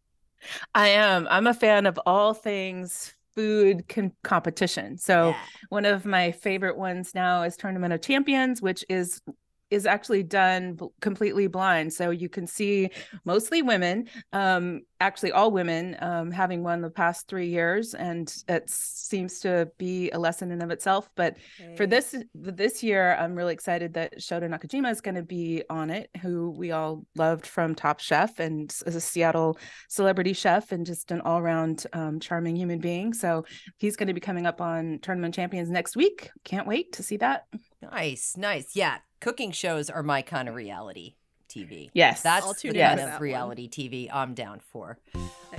I 0.75 0.89
am. 0.89 1.27
I'm 1.31 1.47
a 1.47 1.55
fan 1.55 1.87
of 1.87 1.99
all 2.07 2.35
things 2.35 3.15
food 3.35 3.89
con- 3.89 4.13
competition. 4.23 4.99
So 4.99 5.29
Yeah. 5.31 5.37
one 5.69 5.85
of 5.87 6.05
my 6.05 6.33
favorite 6.33 6.77
ones 6.77 7.15
now 7.15 7.43
is 7.45 7.57
Tournament 7.57 7.93
of 7.93 8.03
Champions, 8.03 8.61
which 8.61 8.85
is 8.89 9.23
is 9.71 9.87
actually 9.87 10.23
done 10.23 10.75
b- 10.75 10.87
completely 11.01 11.47
blind. 11.47 11.93
So 11.93 12.11
you 12.11 12.29
can 12.29 12.47
see 12.47 12.91
mostly 13.25 13.63
women 13.63 14.09
um 14.33 14.83
actually 15.01 15.33
all 15.33 15.51
women 15.51 15.97
um 16.01 16.31
having 16.31 16.63
won 16.63 16.81
the 16.81 16.91
past 16.91 17.29
3 17.29 17.47
years 17.47 17.95
and 17.95 18.35
it 18.49 18.69
seems 18.69 19.41
to 19.41 19.71
be 19.79 20.11
a 20.11 20.19
lesson 20.19 20.51
in 20.51 20.63
of 20.63 20.71
itself. 20.71 21.09
But 21.15 21.37
for 21.77 21.87
this 21.87 22.15
this 22.35 22.83
year 22.83 23.17
i'm 23.19 23.35
really 23.35 23.55
excited 23.55 23.95
that 23.95 24.19
Shota 24.19 24.49
Nakajima 24.49 24.91
is 24.91 25.01
going 25.01 25.15
to 25.15 25.23
be 25.23 25.63
on 25.71 25.91
it 25.91 26.11
who 26.21 26.51
we 26.51 26.73
all 26.73 27.05
loved 27.17 27.47
from 27.47 27.75
Top 27.75 28.01
Chef 28.01 28.39
and 28.39 28.71
is 28.87 28.97
a 28.97 29.01
Seattle 29.01 29.59
celebrity 29.89 30.33
chef 30.33 30.73
and 30.73 30.85
just 30.87 31.11
an 31.11 31.21
all-around 31.21 31.87
um, 31.93 32.21
charming 32.21 32.57
human 32.57 32.79
being. 32.79 33.13
So 33.13 33.45
he's 33.79 33.97
going 33.97 34.09
to 34.09 34.15
be 34.15 34.21
coming 34.21 34.47
up 34.47 34.61
on 34.61 34.99
Tournament 35.03 35.35
Champions 35.35 35.71
next 35.71 35.97
week. 35.97 36.31
Can't 36.45 36.67
wait 36.67 36.93
to 36.95 37.03
see 37.03 37.17
that. 37.19 37.47
Nice, 37.83 38.37
nice. 38.37 38.75
Yeah, 38.75 38.99
cooking 39.21 39.51
shows 39.53 39.91
are 39.91 40.03
my 40.03 40.23
kind 40.23 40.49
of 40.49 40.55
reality 40.55 41.15
TV. 41.49 41.91
yes 41.95 42.23
That's 42.23 42.47
I'll 42.47 42.53
the 42.55 42.73
kind 42.73 43.01
for 43.01 43.05
of 43.05 43.09
that 43.09 43.13
one. 43.15 43.23
reality 43.23 43.69
TV 43.69 44.09
I'm 44.13 44.35
down 44.35 44.61
for. 44.61 44.99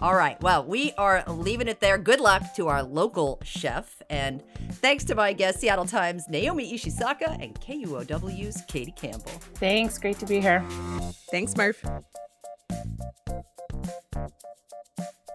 All 0.02 0.16
right. 0.16 0.42
Well, 0.42 0.64
we 0.66 0.94
are 0.94 1.22
leaving 1.28 1.68
it 1.68 1.82
there. 1.82 1.98
Good 1.98 2.22
luck 2.22 2.56
to 2.56 2.70
our 2.70 2.82
local 2.82 3.40
chef. 3.44 4.02
And 4.10 4.42
thanks 4.76 5.04
to 5.06 5.16
my 5.16 5.34
guest, 5.34 5.60
Seattle 5.60 5.86
Times' 5.86 6.30
Naomi 6.30 6.74
Ishisaka 6.74 7.44
and 7.44 7.60
KUOW's 7.60 8.64
Katie 8.70 8.94
Campbell. 8.94 9.32
thanks 9.56 9.98
great 9.98 10.18
to 10.20 10.26
be 10.26 10.40
here 10.40 10.64
Thanks, 11.30 11.58
Murph. 11.58 11.84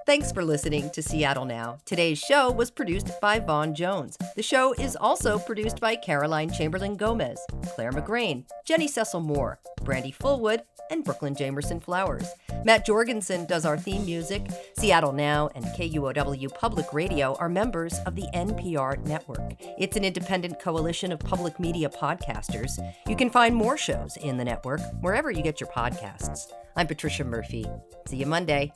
Thanks 0.06 0.30
for 0.30 0.44
listening 0.44 0.88
to 0.90 1.02
Seattle 1.02 1.44
Now. 1.44 1.78
Today's 1.84 2.20
show 2.20 2.52
was 2.52 2.70
produced 2.70 3.20
by 3.20 3.40
Vaughn 3.40 3.74
Jones. 3.74 4.16
The 4.36 4.42
show 4.42 4.72
is 4.74 4.94
also 4.94 5.36
produced 5.36 5.80
by 5.80 5.96
Caroline 5.96 6.48
Chamberlain 6.48 6.96
Gomez, 6.96 7.44
Claire 7.74 7.90
McGrain, 7.90 8.44
Jenny 8.64 8.86
Cecil 8.86 9.18
Moore, 9.18 9.58
Brandy 9.82 10.12
Fullwood, 10.12 10.60
and 10.92 11.02
Brooklyn 11.02 11.34
Jamerson 11.34 11.82
Flowers. 11.82 12.28
Matt 12.64 12.86
Jorgensen 12.86 13.46
does 13.46 13.66
our 13.66 13.76
theme 13.76 14.04
music. 14.04 14.46
Seattle 14.78 15.10
Now 15.10 15.50
and 15.56 15.64
KUOW 15.64 16.54
Public 16.54 16.86
Radio 16.92 17.34
are 17.40 17.48
members 17.48 17.98
of 18.06 18.14
the 18.14 18.28
NPR 18.32 19.04
network. 19.08 19.54
It's 19.76 19.96
an 19.96 20.04
independent 20.04 20.60
coalition 20.60 21.10
of 21.10 21.18
public 21.18 21.58
media 21.58 21.88
podcasters. 21.88 22.78
You 23.08 23.16
can 23.16 23.28
find 23.28 23.56
more 23.56 23.76
shows 23.76 24.16
in 24.18 24.36
the 24.36 24.44
network 24.44 24.82
wherever 25.00 25.32
you 25.32 25.42
get 25.42 25.60
your 25.60 25.70
podcasts. 25.70 26.52
I'm 26.76 26.86
Patricia 26.86 27.24
Murphy. 27.24 27.66
See 28.06 28.18
you 28.18 28.26
Monday. 28.26 28.72